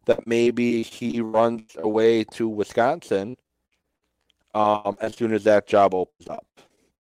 that 0.07 0.27
maybe 0.27 0.83
he 0.83 1.21
runs 1.21 1.77
away 1.77 2.25
to 2.25 2.49
Wisconsin 2.49 3.37
um, 4.55 4.97
as 5.03 5.15
soon 5.15 5.35
as 5.35 5.45
that 5.45 5.67
job 5.67 5.95
opens 5.95 6.27
up. 6.27 6.47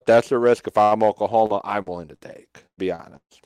that's 0.04 0.30
a 0.30 0.38
risk 0.38 0.66
if 0.66 0.76
I'm 0.76 1.02
Oklahoma, 1.02 1.62
I'm 1.64 1.84
willing 1.86 2.08
to 2.08 2.16
take, 2.16 2.52
to 2.52 2.62
be 2.76 2.92
honest. 2.92 3.40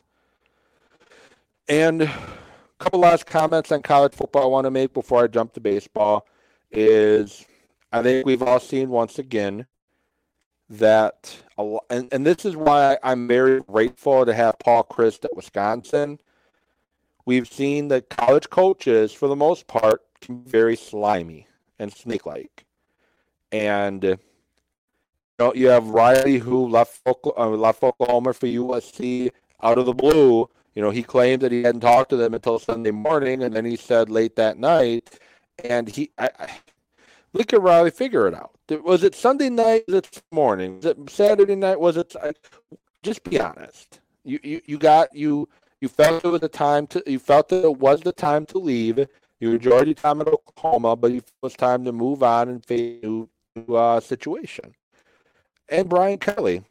And 1.68 2.02
a 2.02 2.10
couple 2.80 2.98
last 2.98 3.26
comments 3.26 3.70
on 3.70 3.82
college 3.82 4.14
football 4.14 4.42
I 4.42 4.46
want 4.46 4.64
to 4.64 4.72
make 4.72 4.92
before 4.92 5.22
I 5.22 5.28
jump 5.28 5.52
to 5.52 5.60
baseball 5.60 6.26
is 6.72 7.46
I 7.92 8.02
think 8.02 8.26
we've 8.26 8.42
all 8.42 8.58
seen 8.58 8.88
once 8.88 9.20
again 9.20 9.66
that, 10.68 11.36
and, 11.90 12.08
and 12.12 12.26
this 12.26 12.44
is 12.44 12.56
why 12.56 12.98
I'm 13.02 13.28
very 13.28 13.60
grateful 13.60 14.26
to 14.26 14.34
have 14.34 14.58
Paul 14.58 14.84
Chryst 14.84 15.24
at 15.24 15.36
Wisconsin. 15.36 16.18
We've 17.24 17.48
seen 17.48 17.88
that 17.88 18.08
college 18.08 18.50
coaches, 18.50 19.12
for 19.12 19.28
the 19.28 19.36
most 19.36 19.66
part, 19.66 20.02
can 20.20 20.40
be 20.40 20.50
very 20.50 20.76
slimy 20.76 21.46
and 21.78 21.92
snake 21.92 22.26
like. 22.26 22.64
And 23.52 24.02
you 24.02 24.18
know, 25.38 25.54
you 25.54 25.68
have 25.68 25.88
Riley 25.88 26.38
who 26.38 26.66
left 26.66 27.00
uh, 27.06 27.48
left 27.48 27.82
Oklahoma 27.82 28.32
for 28.32 28.46
USC 28.46 29.30
out 29.62 29.78
of 29.78 29.86
the 29.86 29.92
blue. 29.92 30.48
You 30.74 30.82
know, 30.82 30.90
he 30.90 31.02
claimed 31.02 31.42
that 31.42 31.52
he 31.52 31.62
hadn't 31.62 31.80
talked 31.80 32.10
to 32.10 32.16
them 32.16 32.34
until 32.34 32.58
Sunday 32.58 32.90
morning, 32.90 33.42
and 33.42 33.54
then 33.54 33.64
he 33.64 33.76
said 33.76 34.10
late 34.10 34.36
that 34.36 34.58
night. 34.58 35.18
And 35.64 35.88
he, 35.88 36.10
I, 36.18 36.30
I, 36.38 36.58
look 37.32 37.52
at 37.52 37.62
Riley, 37.62 37.90
figure 37.90 38.26
it 38.28 38.34
out. 38.34 38.55
Was 38.68 39.04
it 39.04 39.14
Sunday 39.14 39.48
night? 39.48 39.84
Was 39.86 39.96
it 39.96 40.22
morning? 40.32 40.76
Was 40.76 40.86
it 40.86 41.10
Saturday 41.10 41.54
night? 41.54 41.78
Was 41.78 41.96
it? 41.96 42.14
Just 43.02 43.22
be 43.24 43.38
honest. 43.38 44.00
You, 44.24 44.40
you, 44.42 44.60
you 44.66 44.78
got 44.78 45.14
you. 45.14 45.48
You 45.80 45.88
felt 45.88 46.24
it 46.24 46.28
was 46.28 46.40
the 46.40 46.48
time 46.48 46.86
to. 46.88 47.02
You 47.06 47.18
felt 47.18 47.48
that 47.50 47.64
it 47.64 47.78
was 47.78 48.00
the 48.00 48.12
time 48.12 48.46
to 48.46 48.58
leave. 48.58 49.06
You 49.38 49.52
enjoyed 49.52 49.86
your 49.86 49.94
time 49.94 50.20
at 50.20 50.28
Oklahoma, 50.28 50.96
but 50.96 51.12
it 51.12 51.30
was 51.42 51.54
time 51.54 51.84
to 51.84 51.92
move 51.92 52.22
on 52.22 52.48
and 52.48 52.64
face 52.64 53.04
a 53.04 53.06
new 53.06 53.28
uh, 53.74 54.00
situation. 54.00 54.74
And 55.68 55.88
Brian 55.88 56.18
Kelly, 56.18 56.62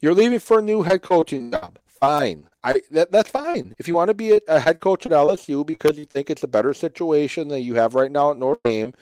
you're 0.00 0.14
leaving 0.14 0.38
for 0.38 0.58
a 0.58 0.62
new 0.62 0.82
head 0.82 1.02
coaching 1.02 1.50
job. 1.50 1.78
Fine. 2.00 2.48
I 2.62 2.80
that, 2.90 3.12
that's 3.12 3.30
fine. 3.30 3.74
If 3.78 3.86
you 3.88 3.94
want 3.94 4.08
to 4.08 4.14
be 4.14 4.32
a, 4.32 4.40
a, 4.48 4.60
head 4.60 4.80
coach 4.80 5.06
at 5.06 5.12
LSU 5.12 5.64
because 5.64 5.96
you 5.96 6.04
think 6.04 6.30
it's 6.30 6.42
a 6.42 6.48
better 6.48 6.74
situation 6.74 7.48
than 7.48 7.62
you 7.62 7.74
have 7.74 7.94
right 7.94 8.10
now 8.10 8.32
at 8.32 8.38
Notre 8.38 8.60
Dame, 8.64 8.92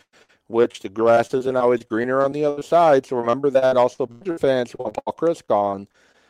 which 0.54 0.78
the 0.78 0.88
grass 0.88 1.34
isn't 1.34 1.56
always 1.56 1.82
greener 1.82 2.22
on 2.22 2.30
the 2.30 2.44
other 2.44 2.62
side. 2.62 3.04
So 3.04 3.16
remember 3.16 3.50
that. 3.50 3.76
Also, 3.76 4.08
fans 4.38 4.70
who 4.70 4.84
want 4.84 4.96
Paul 5.04 5.16
Chryst 5.18 5.48
gone, 5.48 5.88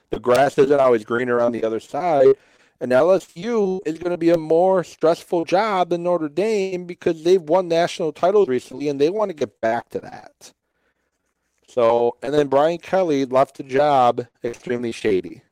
the 0.09 0.19
grass 0.19 0.57
isn't 0.57 0.81
always 0.81 1.05
greener 1.05 1.43
on 1.43 1.53
the 1.53 1.63
other 1.63 1.79
side. 1.79 2.35
And 2.81 2.91
LSU 2.91 3.81
is 3.85 3.99
going 3.99 4.13
to 4.13 4.17
be 4.17 4.31
a 4.31 4.39
more 4.39 4.83
stressful 4.83 5.45
job 5.45 5.91
than 5.91 6.05
Notre 6.05 6.31
Dame 6.31 6.87
because 6.87 7.23
they've 7.23 7.43
won 7.43 7.69
national 7.69 8.13
titles 8.13 8.49
recently 8.49 8.89
and 8.89 8.99
they 8.99 9.11
want 9.11 9.29
to 9.29 9.37
get 9.37 9.61
back 9.61 9.91
to 9.91 10.01
that. 10.01 10.55
So, 11.69 12.17
and 12.23 12.33
then 12.33 12.49
Brian 12.49 12.79
Kelly 12.79 13.27
left 13.27 13.59
the 13.59 13.63
job 13.63 14.27
extremely 14.43 14.93
shady. 14.93 15.43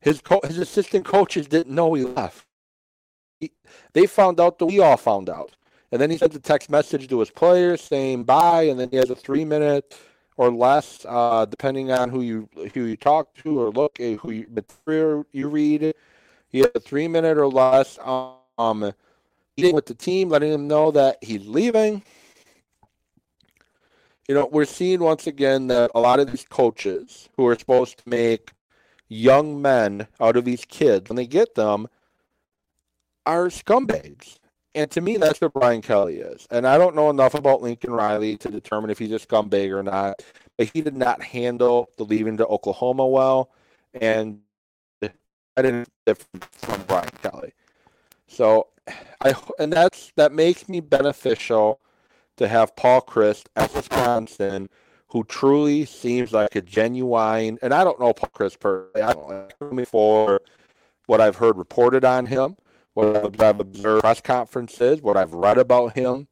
His 0.00 0.20
co- 0.20 0.40
his 0.44 0.58
assistant 0.58 1.04
coaches 1.04 1.48
didn't 1.48 1.74
know 1.74 1.94
he 1.94 2.04
left. 2.04 2.46
He, 3.40 3.50
they 3.92 4.06
found 4.06 4.38
out 4.38 4.60
that 4.60 4.66
we 4.66 4.78
all 4.78 4.96
found 4.96 5.28
out. 5.28 5.56
And 5.92 6.00
then 6.00 6.10
he 6.10 6.16
sends 6.18 6.36
a 6.36 6.40
text 6.40 6.70
message 6.70 7.08
to 7.08 7.20
his 7.20 7.30
players 7.30 7.80
saying 7.80 8.24
bye, 8.24 8.62
and 8.62 8.78
then 8.78 8.90
he 8.90 8.96
has 8.96 9.10
a 9.10 9.16
three 9.16 9.44
minute 9.44 9.98
or 10.36 10.50
less, 10.50 11.04
uh, 11.08 11.44
depending 11.44 11.90
on 11.90 12.08
who 12.08 12.22
you 12.22 12.48
who 12.74 12.84
you 12.84 12.96
talk 12.96 13.34
to 13.42 13.60
or 13.60 13.70
look 13.70 14.00
at 14.00 14.18
who 14.18 14.30
you, 14.30 14.46
material 14.50 15.26
you 15.32 15.48
read. 15.48 15.94
He 16.48 16.58
has 16.60 16.70
a 16.74 16.80
three 16.80 17.08
minute 17.08 17.38
or 17.38 17.48
less 17.48 17.98
um, 18.58 18.92
meeting 19.56 19.74
with 19.74 19.86
the 19.86 19.94
team, 19.94 20.28
letting 20.28 20.50
them 20.50 20.68
know 20.68 20.90
that 20.92 21.18
he's 21.22 21.46
leaving. 21.46 22.02
You 24.28 24.34
know, 24.34 24.46
we're 24.46 24.64
seeing 24.64 25.00
once 25.00 25.26
again 25.26 25.66
that 25.66 25.90
a 25.94 26.00
lot 26.00 26.20
of 26.20 26.30
these 26.30 26.44
coaches 26.48 27.28
who 27.36 27.46
are 27.46 27.58
supposed 27.58 27.98
to 27.98 28.08
make 28.08 28.52
young 29.08 29.60
men 29.60 30.06
out 30.20 30.36
of 30.36 30.44
these 30.44 30.64
kids 30.64 31.10
when 31.10 31.16
they 31.16 31.26
get 31.26 31.56
them 31.56 31.88
are 33.26 33.48
scumbags. 33.48 34.39
And 34.74 34.90
to 34.92 35.00
me, 35.00 35.16
that's 35.16 35.40
what 35.40 35.52
Brian 35.52 35.82
Kelly 35.82 36.18
is. 36.18 36.46
And 36.50 36.66
I 36.66 36.78
don't 36.78 36.94
know 36.94 37.10
enough 37.10 37.34
about 37.34 37.62
Lincoln 37.62 37.90
Riley 37.92 38.36
to 38.36 38.48
determine 38.48 38.90
if 38.90 38.98
he's 38.98 39.12
a 39.12 39.18
scumbag 39.18 39.70
or 39.70 39.82
not. 39.82 40.22
But 40.56 40.70
he 40.72 40.80
did 40.80 40.96
not 40.96 41.22
handle 41.22 41.90
the 41.96 42.04
leaving 42.04 42.36
to 42.36 42.46
Oklahoma 42.46 43.06
well. 43.06 43.50
And 43.94 44.40
I 45.02 45.62
didn't 45.62 45.88
from 46.52 46.82
Brian 46.82 47.10
Kelly. 47.22 47.52
So 48.28 48.68
I 49.20 49.34
and 49.58 49.72
that's 49.72 50.12
that 50.16 50.32
makes 50.32 50.68
me 50.68 50.80
beneficial 50.80 51.80
to 52.36 52.48
have 52.48 52.76
Paul 52.76 53.02
Chryst 53.02 53.46
at 53.56 53.74
Wisconsin 53.74 54.68
who 55.08 55.24
truly 55.24 55.84
seems 55.84 56.32
like 56.32 56.54
a 56.54 56.62
genuine, 56.62 57.58
and 57.62 57.74
I 57.74 57.82
don't 57.82 57.98
know 57.98 58.12
Paul 58.12 58.30
Chryst 58.32 58.60
personally. 58.60 59.02
I 59.02 59.12
don't 59.12 59.28
like 59.28 59.54
him 59.60 59.84
for 59.84 60.40
what 61.06 61.20
I've 61.20 61.36
heard 61.36 61.56
reported 61.58 62.04
on 62.04 62.26
him, 62.26 62.56
what 63.00 63.40
I've 63.40 63.60
observed 63.60 64.02
press 64.02 64.20
conferences, 64.20 65.02
what 65.02 65.16
I've 65.16 65.32
read 65.32 65.58
about 65.58 65.94
him. 65.96 66.28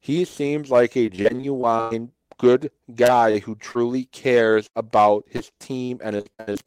He 0.00 0.24
seems 0.24 0.70
like 0.70 0.96
a 0.96 1.08
genuine 1.08 2.12
good 2.38 2.70
guy 2.94 3.38
who 3.38 3.54
truly 3.54 4.06
cares 4.06 4.68
about 4.74 5.24
his 5.28 5.52
team 5.60 6.00
and 6.02 6.16
his, 6.16 6.24
and 6.38 6.48
his 6.48 6.62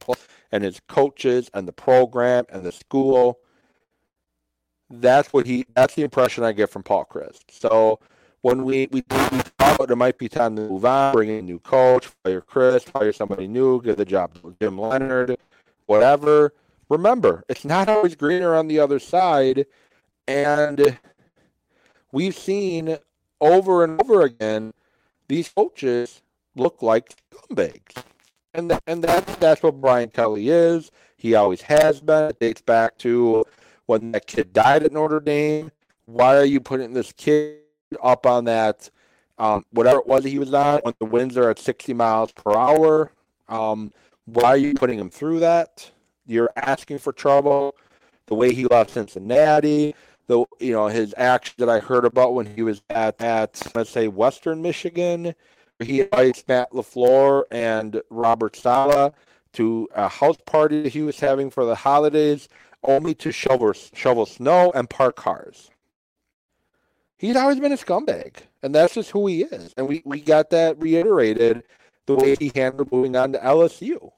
and 0.52 0.64
his 0.64 0.80
coaches 0.88 1.50
and 1.54 1.68
the 1.68 1.74
program 1.74 2.46
and 2.50 2.64
the 2.64 2.72
school. 2.72 3.40
That's 4.90 5.34
what 5.34 5.46
he. 5.46 5.66
That's 5.76 5.96
the 5.96 6.04
impression 6.04 6.44
I 6.44 6.54
get 6.54 6.70
from 6.70 6.84
Paul 6.84 7.06
Chryst. 7.06 7.42
So 7.50 8.00
when 8.42 8.64
we 8.64 8.88
we, 8.92 9.04
we 9.10 9.42
about 9.58 9.92
it 9.92 9.96
might 9.96 10.18
be 10.18 10.30
time 10.30 10.56
to 10.56 10.62
move 10.62 10.86
on, 10.86 11.14
bring 11.14 11.30
in 11.30 11.40
a 11.40 11.42
new 11.42 11.60
coach, 11.60 12.08
fire 12.24 12.42
Chryst, 12.42 12.90
hire 12.96 13.12
somebody 13.12 13.48
new, 13.48 13.82
get 13.82 13.98
the 13.98 14.06
job 14.06 14.34
to 14.36 14.56
Jim 14.62 14.80
Leonhard, 14.80 15.38
whatever. 15.88 16.54
Remember, 16.90 17.44
it's 17.50 17.66
not 17.66 17.90
always 17.90 18.16
greener 18.16 18.56
on 18.56 18.68
the 18.68 18.80
other 18.80 19.00
side, 19.00 19.66
and 20.28 20.98
we've 22.12 22.38
seen 22.38 22.98
over 23.42 23.84
and 23.84 24.02
over 24.02 24.22
again 24.22 24.74
these 25.28 25.50
coaches 25.50 26.22
look 26.56 26.82
like 26.82 27.16
scumbags, 27.32 28.04
and 28.54 28.70
th- 28.70 28.82
and 28.88 29.04
that's 29.04 29.36
that's 29.38 29.64
what 29.64 29.82
Brian 29.82 30.10
Kelly 30.10 30.50
is. 30.50 30.92
He 31.18 31.34
always 31.34 31.62
has 31.64 32.02
been. 32.02 32.30
It 32.30 32.40
dates 32.40 32.62
back 32.62 32.98
to 33.00 33.46
when 33.88 34.12
that 34.12 34.28
kid 34.28 34.54
died 34.54 34.84
at 34.84 34.92
Notre 34.92 35.20
Dame. 35.20 35.72
Why 36.06 36.38
are 36.38 36.46
you 36.46 36.60
putting 36.60 36.94
this 36.94 37.12
kid 37.12 37.60
up 38.02 38.26
on 38.26 38.46
that, 38.46 38.90
um, 39.38 39.66
whatever 39.72 40.00
it 40.00 40.08
was 40.08 40.24
he 40.24 40.40
was 40.40 40.54
on, 40.54 40.80
when 40.84 40.94
the 41.00 41.06
winds 41.06 41.38
are 41.38 41.50
at 41.50 41.60
60 41.60 41.94
miles 41.94 42.32
per 42.32 42.56
hour. 42.56 43.12
Um, 43.48 43.92
why 44.26 44.50
are 44.50 44.58
you 44.58 44.74
putting 44.74 45.00
him 45.00 45.10
through 45.10 45.40
that? 45.40 45.92
You're 46.26 46.52
asking 46.56 47.00
for 47.00 47.14
trouble. 47.14 47.76
The 48.28 48.36
way 48.36 48.54
he 48.54 48.66
left 48.66 48.92
Cincinnati, 48.92 49.96
the 50.28 50.46
you 50.60 50.72
know 50.72 50.88
his 50.88 51.14
action 51.18 51.56
that 51.60 51.70
I 51.70 51.80
heard 51.80 52.06
about 52.06 52.34
when 52.34 52.48
he 52.48 52.64
was 52.64 52.82
at 52.90 53.22
at 53.22 53.62
let's 53.76 53.92
say 53.92 54.08
Western 54.08 54.62
Michigan, 54.62 55.36
he 55.80 56.02
invites 56.02 56.44
Matt 56.48 56.72
LaFleur 56.72 57.44
and 57.52 58.02
Robert 58.10 58.56
Saleh 58.56 59.14
to 59.54 59.88
a 59.94 60.08
house 60.08 60.38
party 60.46 60.90
he 60.90 61.04
was 61.04 61.20
having 61.20 61.52
for 61.52 61.66
the 61.66 61.76
holidays, 61.76 62.50
only 62.84 63.14
to 63.16 63.32
shovel 63.32 63.74
shovel 63.74 64.26
snow 64.26 64.72
and 64.74 64.90
park 64.90 65.16
cars 65.16 65.70
he's 67.18 67.36
always 67.36 67.60
been 67.60 67.72
a 67.72 67.78
scumbag, 67.78 68.36
and 68.62 68.74
that's 68.74 68.94
just 68.96 69.12
who 69.12 69.28
he 69.28 69.44
is. 69.44 69.74
And 69.78 69.88
we, 69.88 70.02
we 70.06 70.20
got 70.22 70.50
that 70.52 70.80
reiterated 70.80 71.64
the 72.06 72.16
way 72.16 72.36
he 72.40 72.52
handled 72.54 72.92
moving 72.92 73.16
on 73.16 73.32
to 73.34 73.40
LSU. 73.40 74.12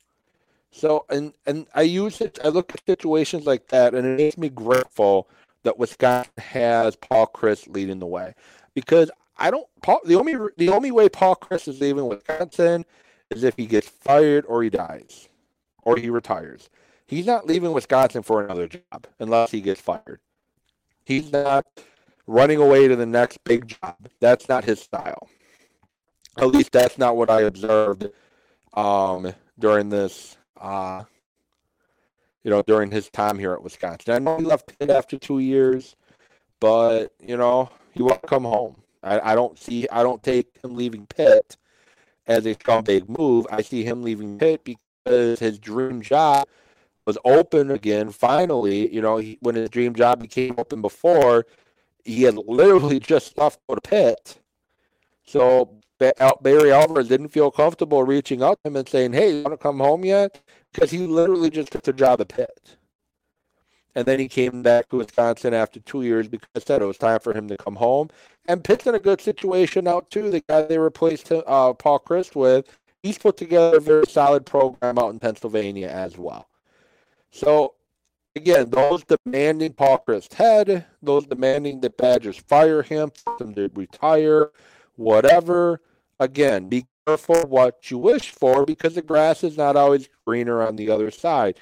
So 0.71 1.05
and 1.09 1.33
and 1.45 1.65
I 1.73 1.83
use 1.83 2.21
it. 2.21 2.39
I 2.43 2.49
look 2.49 2.73
at 2.73 2.85
situations 2.85 3.45
like 3.45 3.67
that, 3.69 3.95
and 3.95 4.05
it 4.05 4.17
makes 4.17 4.37
me 4.37 4.49
grateful 4.49 5.29
that 5.63 5.79
Wisconsin 5.79 6.31
has 6.37 6.95
Paul 6.95 7.27
Chryst 7.27 7.67
leading 7.73 7.99
the 7.99 8.05
way, 8.05 8.35
because 8.73 9.09
I 9.37 9.49
don't. 9.51 9.67
Paul, 9.81 10.01
the 10.05 10.15
only 10.15 10.35
the 10.57 10.69
only 10.69 10.91
way 10.91 11.09
Paul 11.09 11.35
Chryst 11.35 11.67
is 11.67 11.81
leaving 11.81 12.07
Wisconsin 12.07 12.85
is 13.31 13.43
if 13.43 13.55
he 13.57 13.65
gets 13.65 13.87
fired 13.87 14.45
or 14.47 14.63
he 14.63 14.69
dies, 14.69 15.27
or 15.83 15.97
he 15.97 16.09
retires. 16.09 16.69
He's 17.07 17.25
not 17.25 17.47
leaving 17.47 17.71
Wisconsin 17.71 18.21
for 18.21 18.43
another 18.43 18.67
job 18.67 19.07
unless 19.19 19.51
he 19.51 19.61
gets 19.61 19.79
fired. 19.79 20.19
He's 21.05 21.31
not 21.31 21.65
running 22.27 22.59
away 22.59 22.89
to 22.89 22.97
the 22.97 23.05
next 23.05 23.41
big 23.45 23.67
job. 23.67 23.95
That's 24.19 24.49
not 24.49 24.65
his 24.65 24.81
style. 24.81 25.29
At 26.37 26.47
least 26.47 26.73
that's 26.73 26.97
not 26.97 27.15
what 27.15 27.29
I 27.29 27.41
observed 27.41 28.09
um, 28.73 29.33
during 29.57 29.89
this, 29.89 30.37
uh, 30.61 31.03
you 32.43 32.51
know, 32.51 32.61
during 32.61 32.91
his 32.91 33.09
time 33.09 33.37
here 33.37 33.53
at 33.53 33.61
Wisconsin. 33.61 34.13
I 34.13 34.19
know 34.19 34.37
he 34.37 34.45
left 34.45 34.73
after 34.81 35.17
two 35.17 35.39
years, 35.39 35.95
but 36.59 37.11
you 37.19 37.37
know 37.37 37.69
he 37.93 38.01
won't 38.01 38.21
come 38.23 38.43
home. 38.43 38.77
I, 39.03 39.31
I 39.31 39.35
don't 39.35 39.57
see, 39.57 39.87
I 39.91 40.03
don't 40.03 40.23
take 40.23 40.47
him 40.63 40.75
leaving 40.75 41.05
Pitt 41.05 41.57
as 42.25 42.45
a 42.45 42.55
big 42.83 43.09
move. 43.09 43.47
I 43.51 43.61
see 43.61 43.83
him 43.83 44.03
leaving 44.03 44.37
Pitt 44.37 44.63
because 44.63 45.39
his 45.39 45.59
dream 45.59 46.01
job 46.01 46.47
was 47.05 47.17
open 47.23 47.71
again. 47.71 48.11
Finally, 48.11 48.93
you 48.93 49.01
know, 49.01 49.17
he, 49.17 49.37
when 49.41 49.55
his 49.55 49.69
dream 49.69 49.95
job 49.95 50.21
became 50.21 50.55
open 50.57 50.81
before, 50.81 51.45
he 52.03 52.23
had 52.23 52.35
literally 52.35 52.99
just 53.01 53.37
left 53.37 53.59
for 53.67 53.77
Pitt. 53.83 54.37
So 55.25 55.79
Barry 55.99 56.71
Alvarez 56.71 57.07
didn't 57.07 57.29
feel 57.29 57.51
comfortable 57.51 58.03
reaching 58.03 58.43
out 58.43 58.59
to 58.63 58.69
him 58.69 58.75
and 58.75 58.87
saying, 58.87 59.13
"Hey, 59.13 59.37
you 59.37 59.43
want 59.43 59.53
to 59.53 59.57
come 59.57 59.79
home 59.79 60.05
yet?" 60.05 60.39
Because 60.71 60.91
he 60.91 60.99
literally 60.99 61.49
just 61.49 61.71
took 61.71 61.83
the 61.83 61.93
job 61.93 62.21
at 62.21 62.29
Pitt, 62.29 62.77
and 63.95 64.05
then 64.05 64.19
he 64.19 64.27
came 64.27 64.61
back 64.61 64.89
to 64.89 64.97
Wisconsin 64.97 65.53
after 65.53 65.79
two 65.79 66.03
years 66.03 66.27
because 66.27 66.63
said 66.63 66.81
it 66.81 66.85
was 66.85 66.97
time 66.97 67.19
for 67.19 67.33
him 67.33 67.47
to 67.47 67.57
come 67.57 67.75
home. 67.75 68.09
And 68.47 68.63
Pitt's 68.63 68.85
in 68.85 68.95
a 68.95 68.99
good 68.99 69.21
situation 69.21 69.85
now 69.85 70.01
too. 70.09 70.29
The 70.29 70.43
guy 70.47 70.61
they 70.63 70.77
replaced 70.77 71.31
uh, 71.31 71.73
Paul 71.73 71.99
Chryst 71.99 72.35
with, 72.35 72.77
he's 73.01 73.17
put 73.17 73.37
together 73.37 73.77
a 73.77 73.81
very 73.81 74.05
solid 74.05 74.45
program 74.45 74.99
out 74.99 75.09
in 75.09 75.19
Pennsylvania 75.19 75.87
as 75.87 76.17
well. 76.17 76.47
So 77.31 77.73
again, 78.35 78.69
those 78.69 79.03
demanding 79.03 79.73
Paul 79.73 80.03
Chryst 80.07 80.33
head, 80.33 80.85
those 81.01 81.25
demanding 81.25 81.81
that 81.81 81.97
Badgers 81.97 82.37
fire 82.37 82.83
him, 82.83 83.11
them 83.39 83.53
to 83.55 83.69
retire, 83.73 84.51
whatever. 84.95 85.81
Again, 86.19 86.67
be 86.67 86.85
careful 87.05 87.41
what 87.47 87.91
you 87.91 87.97
wish 87.97 88.31
for 88.31 88.65
because 88.65 88.95
the 88.95 89.01
grass 89.01 89.43
is 89.43 89.57
not 89.57 89.75
always 89.75 90.09
greener 90.25 90.61
on 90.61 90.75
the 90.75 90.89
other 90.89 91.11
side. 91.11 91.57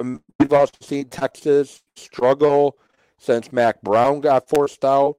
Um, 0.00 0.22
we've 0.38 0.52
also 0.52 0.74
seen 0.80 1.08
Texas 1.08 1.82
struggle 1.96 2.76
since 3.18 3.52
Mack 3.52 3.80
Brown 3.82 4.20
got 4.20 4.48
forced 4.48 4.84
out. 4.84 5.16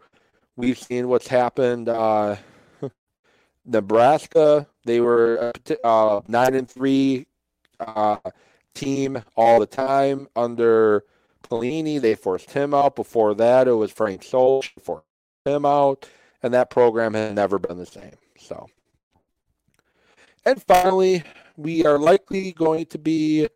We've 0.56 0.78
seen 0.78 1.08
what's 1.08 1.28
happened. 1.28 1.90
Uh, 1.90 2.38
Nebraska, 3.66 4.68
they 4.86 5.02
were 5.02 5.52
uh, 5.84 6.22
nine 6.28 6.54
and 6.54 6.70
three 6.70 7.26
uh, 7.80 8.18
team 8.74 9.22
all 9.36 9.60
the 9.60 9.66
time 9.66 10.28
under 10.36 11.04
Pelini. 11.44 12.00
They 12.00 12.16
forced 12.16 12.52
him 12.52 12.74
out. 12.74 12.96
Before 12.96 13.34
that, 13.36 13.68
it 13.68 13.74
was 13.74 13.92
Frank 13.92 14.22
Solich 14.22 14.72
forced 14.82 15.06
him 15.46 15.66
out, 15.66 16.08
and 16.44 16.54
that 16.54 16.70
program 16.70 17.14
has 17.14 17.34
never 17.34 17.60
been 17.60 17.78
the 17.78 17.86
same. 17.86 18.14
So, 18.38 18.68
and 20.46 20.62
finally, 20.64 21.24
we 21.58 21.86
are 21.86 21.98
likely 21.98 22.52
going 22.52 22.86
to 22.88 22.98
be 22.98 23.48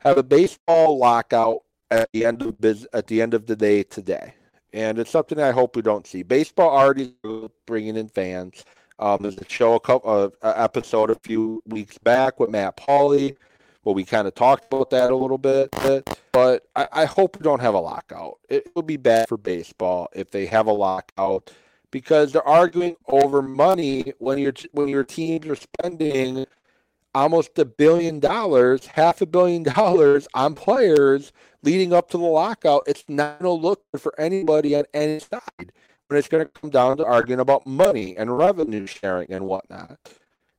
have 0.00 0.18
a 0.18 0.22
baseball 0.22 0.98
lockout 0.98 1.60
at 1.90 2.10
the 2.12 2.24
end 2.24 2.42
of 2.42 2.60
biz, 2.60 2.86
at 2.92 3.06
the 3.06 3.22
end 3.22 3.34
of 3.34 3.46
the 3.46 3.56
day 3.56 3.82
today, 3.82 4.34
and 4.72 4.98
it's 4.98 5.10
something 5.10 5.40
I 5.40 5.52
hope 5.52 5.76
we 5.76 5.82
don't 5.82 6.06
see. 6.06 6.22
Baseball 6.22 6.70
already 6.70 7.14
bringing 7.66 7.96
in 7.96 8.08
fans. 8.08 8.64
Um, 8.98 9.18
there's 9.22 9.38
a 9.38 9.48
show, 9.48 9.74
a 9.74 9.80
couple, 9.80 10.32
uh, 10.42 10.52
episode 10.56 11.10
a 11.10 11.18
few 11.24 11.62
weeks 11.66 11.98
back 11.98 12.38
with 12.38 12.50
Matt 12.50 12.76
Pauley 12.76 13.36
well, 13.84 13.94
we 13.94 14.04
kind 14.04 14.28
of 14.28 14.34
talked 14.34 14.72
about 14.72 14.90
that 14.90 15.10
a 15.10 15.16
little 15.16 15.38
bit, 15.38 15.74
but 16.32 16.66
I, 16.76 16.88
I 16.92 17.04
hope 17.04 17.38
we 17.38 17.42
don't 17.42 17.60
have 17.60 17.74
a 17.74 17.80
lockout. 17.80 18.38
It 18.48 18.70
would 18.76 18.86
be 18.86 18.96
bad 18.96 19.28
for 19.28 19.36
baseball 19.36 20.08
if 20.12 20.30
they 20.30 20.46
have 20.46 20.66
a 20.66 20.72
lockout 20.72 21.50
because 21.92 22.32
they're 22.32 22.46
arguing 22.46 22.96
over 23.06 23.40
money 23.40 24.12
when 24.18 24.38
your 24.38 24.52
when 24.72 24.88
your 24.88 25.04
teams 25.04 25.46
are 25.46 25.54
spending 25.54 26.46
almost 27.14 27.56
a 27.60 27.64
billion 27.64 28.18
dollars, 28.18 28.86
half 28.86 29.20
a 29.20 29.26
billion 29.26 29.62
dollars 29.74 30.26
on 30.34 30.56
players 30.56 31.32
leading 31.62 31.92
up 31.92 32.10
to 32.10 32.18
the 32.18 32.24
lockout. 32.24 32.82
It's 32.88 33.04
not 33.06 33.38
going 33.38 33.60
to 33.60 33.68
look 33.68 33.84
good 33.92 34.00
for 34.00 34.18
anybody 34.18 34.74
on 34.74 34.84
any 34.92 35.20
side 35.20 35.72
when 36.08 36.18
it's 36.18 36.28
going 36.28 36.44
to 36.44 36.50
come 36.50 36.70
down 36.70 36.96
to 36.96 37.06
arguing 37.06 37.38
about 37.38 37.64
money 37.64 38.16
and 38.16 38.36
revenue 38.36 38.86
sharing 38.86 39.30
and 39.30 39.46
whatnot 39.46 40.00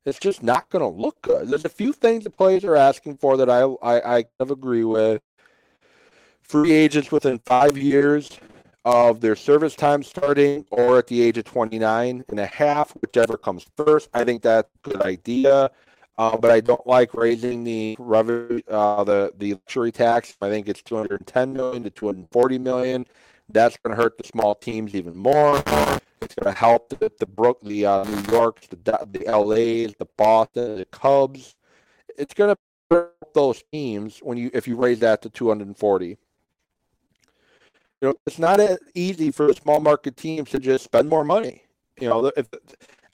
it's 0.06 0.20
just 0.20 0.44
not 0.44 0.70
going 0.70 0.82
to 0.82 1.02
look 1.02 1.22
good. 1.22 1.48
There's 1.48 1.66
a 1.66 1.70
few 1.70 1.94
things 1.94 2.24
the 2.24 2.30
players 2.30 2.64
are 2.64 2.76
asking 2.76 3.18
for 3.18 3.38
that 3.38 3.50
I, 3.50 3.62
I, 3.62 4.18
I 4.18 4.24
kind 4.24 4.28
of 4.40 4.52
agree 4.52 4.84
with. 4.84 5.22
Free 6.42 6.74
agents 6.74 7.12
within 7.12 7.40
five 7.40 7.78
years 7.78 8.38
of 8.86 9.22
their 9.22 9.36
service 9.36 9.76
time 9.76 10.04
starting 10.04 10.66
or 10.72 10.98
at 10.98 11.08
the 11.08 11.22
age 11.22 11.38
of 11.38 11.46
29 11.46 12.26
and 12.28 12.40
a 12.40 12.46
half, 12.46 12.92
whichever 13.02 13.38
comes 13.38 13.66
first. 13.78 14.10
I 14.14 14.24
think 14.24 14.42
that's 14.42 14.70
a 14.86 14.90
good 14.90 15.02
idea. 15.02 15.72
Uh, 16.18 16.38
but 16.38 16.52
I 16.52 16.60
don't 16.60 16.86
like 16.86 17.14
raising 17.16 17.64
the 17.64 17.96
revenue, 17.98 18.62
uh, 18.70 19.04
the 19.04 19.34
the 19.38 19.54
luxury 19.54 19.92
tax. 19.92 20.36
I 20.42 20.50
think 20.50 20.68
it's 20.68 20.84
210 20.84 21.54
million 21.54 21.84
to 21.84 21.90
240 21.90 22.60
million. 22.60 23.08
That's 23.50 23.78
going 23.78 23.96
to 23.96 24.02
hurt 24.02 24.18
the 24.18 24.24
small 24.24 24.54
teams 24.54 24.94
even 24.94 25.18
more. 25.18 25.58
It's 26.22 26.36
going 26.36 26.54
to 26.54 26.58
help 26.58 26.90
the 26.90 27.12
the 27.20 27.26
Brook, 27.26 27.60
the 27.64 27.86
uh, 27.88 28.04
New 28.04 28.32
Yorks, 28.32 28.68
the 28.68 28.78
the 29.12 29.26
LA's, 29.26 29.96
the 29.98 30.08
Boston, 30.16 30.78
the 30.78 30.86
Cubs. 30.86 31.56
It's 32.16 32.36
going 32.36 32.56
to 32.56 32.62
hurt 32.92 33.16
those 33.34 33.64
teams 33.72 34.20
when 34.20 34.38
you 34.38 34.52
if 34.54 34.68
you 34.68 34.76
raise 34.76 35.00
that 35.00 35.24
to 35.24 35.30
240. 35.32 36.18
You 38.04 38.10
know, 38.10 38.16
it's 38.28 38.38
not 38.38 38.60
as 38.60 38.80
easy 38.96 39.32
for 39.32 39.54
small 39.54 39.80
market 39.80 40.18
teams 40.18 40.50
to 40.50 40.60
just 40.60 40.84
spend 40.84 41.08
more 41.08 41.24
money. 41.24 41.64
You 42.02 42.10
know, 42.10 42.34
if 42.36 42.50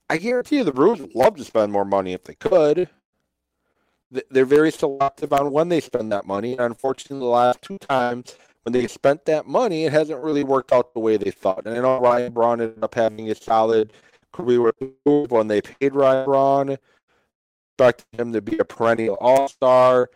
I 0.10 0.18
guarantee 0.18 0.58
you 0.58 0.64
the 0.64 0.72
Brewers 0.72 1.00
would 1.00 1.14
love 1.14 1.36
to 1.36 1.44
spend 1.44 1.72
more 1.72 1.86
money 1.86 2.14
if 2.14 2.24
they 2.24 2.34
could. 2.34 2.90
They're 4.32 4.46
very 4.46 4.72
selective 4.72 5.32
on 5.32 5.52
when 5.52 5.70
they 5.70 5.80
spend 5.80 6.12
that 6.12 6.26
money. 6.26 6.54
And 6.54 6.62
unfortunately, 6.62 7.20
the 7.20 7.26
last 7.26 7.62
two 7.62 7.78
times 7.78 8.36
when 8.64 8.74
they 8.74 8.88
spent 8.88 9.26
that 9.26 9.46
money, 9.46 9.86
it 9.86 9.94
hasn't 9.94 10.24
really 10.24 10.44
worked 10.44 10.72
out 10.72 10.96
the 10.96 11.00
way 11.02 11.18
they 11.18 11.30
thought. 11.30 11.68
And 11.68 11.78
I 11.78 11.82
know 11.82 12.00
Ryan 12.00 12.34
Braun 12.34 12.60
ended 12.60 12.84
up 12.84 12.96
having 12.96 13.30
a 13.30 13.36
solid 13.36 13.94
career 14.32 14.72
when 15.06 15.48
they 15.48 15.62
paid 15.62 15.94
Ryan 15.94 16.26
Braun. 16.26 16.78
Expected 17.78 18.20
him 18.20 18.34
to 18.34 18.42
be 18.42 18.58
a 18.58 18.66
perennial 18.66 19.18
all 19.22 19.48
star, 19.48 20.10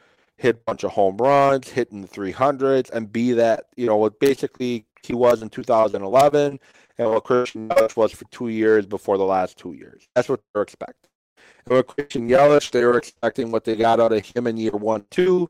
hit 0.43 0.58
a 0.58 0.63
bunch 0.65 0.84
of 0.84 0.91
home 0.91 1.15
runs, 1.15 1.69
hit 1.69 1.89
in 1.93 2.01
the 2.01 2.08
300s, 2.08 2.89
and 2.91 3.13
be 3.13 3.32
that, 3.32 3.67
you 3.77 3.88
know, 3.88 3.95
what 3.95 4.19
basically 4.19 4.86
he 5.01 5.13
was 5.13 5.41
in 5.41 5.49
2011 5.49 6.60
and 6.97 7.10
what 7.10 7.23
Christian 7.23 7.69
Yelich 7.69 7.95
was 7.95 8.12
for 8.12 8.25
two 8.25 8.49
years 8.49 8.86
before 8.86 9.17
the 9.17 9.23
last 9.23 9.58
two 9.58 9.71
years. 9.71 10.06
That's 10.13 10.27
what 10.27 10.41
they're 10.53 10.63
expecting. 10.63 11.10
And 11.65 11.77
with 11.77 11.88
Christian 11.88 12.27
Yelich, 12.27 12.71
they 12.71 12.84
were 12.84 12.97
expecting 12.97 13.51
what 13.51 13.63
they 13.63 13.77
got 13.77 14.01
out 14.01 14.12
of 14.12 14.25
him 14.25 14.45
in 14.47 14.58
year 14.58 14.71
one, 14.71 15.06
two, 15.10 15.49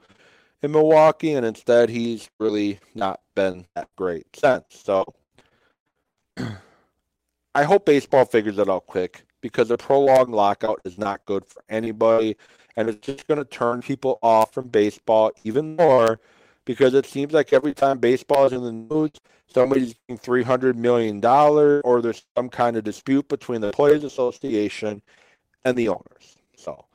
in 0.62 0.72
Milwaukee, 0.72 1.34
and 1.34 1.44
instead 1.44 1.90
he's 1.90 2.30
really 2.40 2.80
not 2.94 3.20
been 3.36 3.66
that 3.76 3.90
great 3.98 4.28
since. 4.36 4.64
So 4.70 5.12
I 7.56 7.64
hope 7.64 7.88
baseball 7.88 8.26
figures 8.26 8.60
it 8.60 8.70
out 8.70 8.86
quick 8.86 9.26
because 9.42 9.72
a 9.72 9.78
prolonged 9.78 10.36
lockout 10.36 10.82
is 10.86 11.00
not 11.00 11.26
good 11.26 11.48
for 11.48 11.64
anybody, 11.68 12.38
and 12.76 12.90
it's 12.90 13.06
just 13.06 13.28
going 13.28 13.38
to 13.38 13.46
turn 13.46 13.82
people 13.82 14.20
off 14.22 14.54
from 14.54 14.68
baseball 14.68 15.32
even 15.44 15.76
more 15.76 16.20
because 16.66 16.94
it 16.94 17.06
seems 17.06 17.34
like 17.34 17.54
every 17.54 17.74
time 17.74 18.00
baseball 18.00 18.46
is 18.46 18.54
in 18.54 18.64
the 18.64 18.72
news, 18.72 19.12
somebody's 19.54 19.96
getting 20.08 20.18
three 20.18 20.44
hundred 20.44 20.78
million 20.78 21.20
dollars, 21.20 21.82
or 21.86 22.02
there's 22.02 22.24
some 22.36 22.50
kind 22.50 22.78
of 22.78 22.84
dispute 22.84 23.28
between 23.28 23.62
the 23.62 23.72
Players 23.72 24.04
Association 24.04 25.02
and 25.66 25.78
the 25.78 25.90
owners. 25.90 26.38
So 26.56 26.86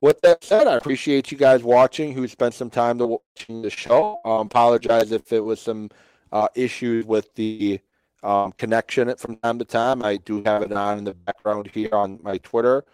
with 0.00 0.20
that 0.22 0.44
said, 0.44 0.66
I 0.66 0.74
appreciate 0.74 1.32
you 1.32 1.38
guys 1.38 1.62
watching 1.62 2.12
who 2.12 2.28
spent 2.28 2.54
some 2.54 2.70
time 2.70 2.98
watching 2.98 3.62
the 3.62 3.70
show. 3.70 4.20
Um, 4.24 4.46
apologize 4.46 5.12
if 5.12 5.32
it 5.32 5.40
was 5.40 5.60
some 5.60 5.90
uh, 6.32 6.48
issues 6.54 7.04
with 7.04 7.34
the 7.34 7.80
um, 8.22 8.52
connection 8.52 9.14
from 9.16 9.36
time 9.36 9.58
to 9.58 9.64
time. 9.64 10.02
I 10.02 10.16
do 10.18 10.42
have 10.44 10.62
it 10.62 10.72
on 10.72 10.98
in 10.98 11.04
the 11.04 11.14
background 11.14 11.70
here 11.72 11.90
on 11.92 12.18
my 12.22 12.38
Twitter, 12.38 12.84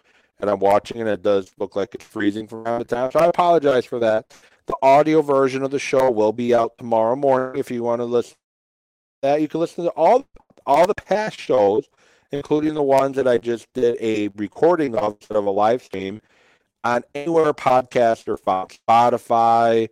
and 0.43 0.49
I'm 0.49 0.59
watching, 0.59 0.99
and 0.99 1.09
it 1.09 1.21
does 1.21 1.53
look 1.57 1.77
like 1.77 1.95
it's 1.95 2.03
freezing 2.03 2.47
from 2.47 2.65
time 2.65 2.79
to 2.79 2.85
time. 2.85 3.11
So 3.11 3.19
I 3.21 3.27
apologize 3.27 3.85
for 3.85 3.97
that. 3.99 4.35
The 4.65 4.75
audio 4.81 5.21
version 5.21 5.63
of 5.63 5.71
the 5.71 5.79
show 5.79 6.11
will 6.11 6.33
be 6.33 6.53
out 6.53 6.77
tomorrow 6.77 7.15
morning. 7.15 7.57
If 7.57 7.71
you 7.71 7.81
want 7.81 8.01
to 8.01 8.05
listen 8.05 8.33
to 8.33 8.37
that, 9.21 9.41
you 9.41 9.47
can 9.47 9.61
listen 9.61 9.85
to 9.85 9.91
all 9.91 10.27
all 10.65 10.85
the 10.85 10.95
past 10.95 11.39
shows, 11.39 11.87
including 12.33 12.73
the 12.73 12.83
ones 12.83 13.15
that 13.15 13.25
I 13.25 13.37
just 13.37 13.71
did 13.73 13.95
a 14.01 14.27
recording 14.35 14.97
of 14.97 15.13
instead 15.13 15.37
of 15.37 15.45
a 15.45 15.49
live 15.49 15.81
stream 15.81 16.21
on 16.83 17.03
anywhere 17.15 17.53
podcast 17.53 18.27
or 18.27 18.35
found 18.35 18.77
Spotify, 18.85 19.87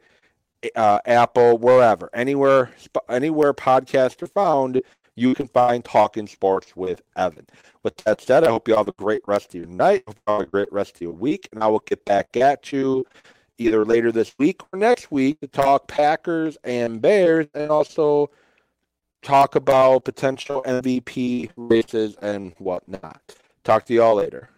uh, 0.76 1.00
Apple, 1.06 1.60
wherever, 1.60 2.10
anywhere, 2.14 2.72
anywhere 3.08 3.54
podcasts 3.54 4.22
are 4.22 4.28
found, 4.28 4.82
you 5.16 5.34
can 5.36 5.48
find 5.48 5.84
Talking 5.84 6.28
Sports 6.28 6.76
with 6.76 7.02
Evan. 7.16 7.48
With 7.84 7.98
that 7.98 8.22
said, 8.22 8.44
I 8.44 8.50
hope 8.50 8.68
you 8.68 8.76
all 8.76 8.82
have 8.82 8.88
a 8.88 8.94
great 8.94 9.22
rest 9.28 9.50
of 9.50 9.56
your 9.56 9.66
night. 9.66 10.04
Hope 10.08 10.18
you 10.28 10.34
have 10.34 10.42
a 10.42 10.46
great 10.46 10.72
rest 10.72 10.96
of 10.96 11.02
your 11.02 11.12
week, 11.12 11.50
and 11.52 11.64
I 11.64 11.68
will 11.68 11.80
get 11.80 12.04
back 12.06 12.38
at 12.38 12.72
you 12.72 13.06
either 13.58 13.86
later 13.86 14.12
this 14.12 14.34
week 14.40 14.62
or 14.72 14.80
next 14.80 15.12
week 15.12 15.40
to 15.42 15.48
talk 15.48 15.88
Packers 15.88 16.58
and 16.64 17.02
Bears, 17.02 17.48
and 17.54 17.70
also 17.70 18.32
talk 19.22 19.56
about 19.56 20.06
potential 20.06 20.64
MVP 20.64 21.52
races 21.56 22.16
and 22.22 22.54
whatnot. 22.58 23.22
Talk 23.64 23.86
to 23.86 23.94
you 23.94 24.02
all 24.02 24.16
later. 24.16 24.50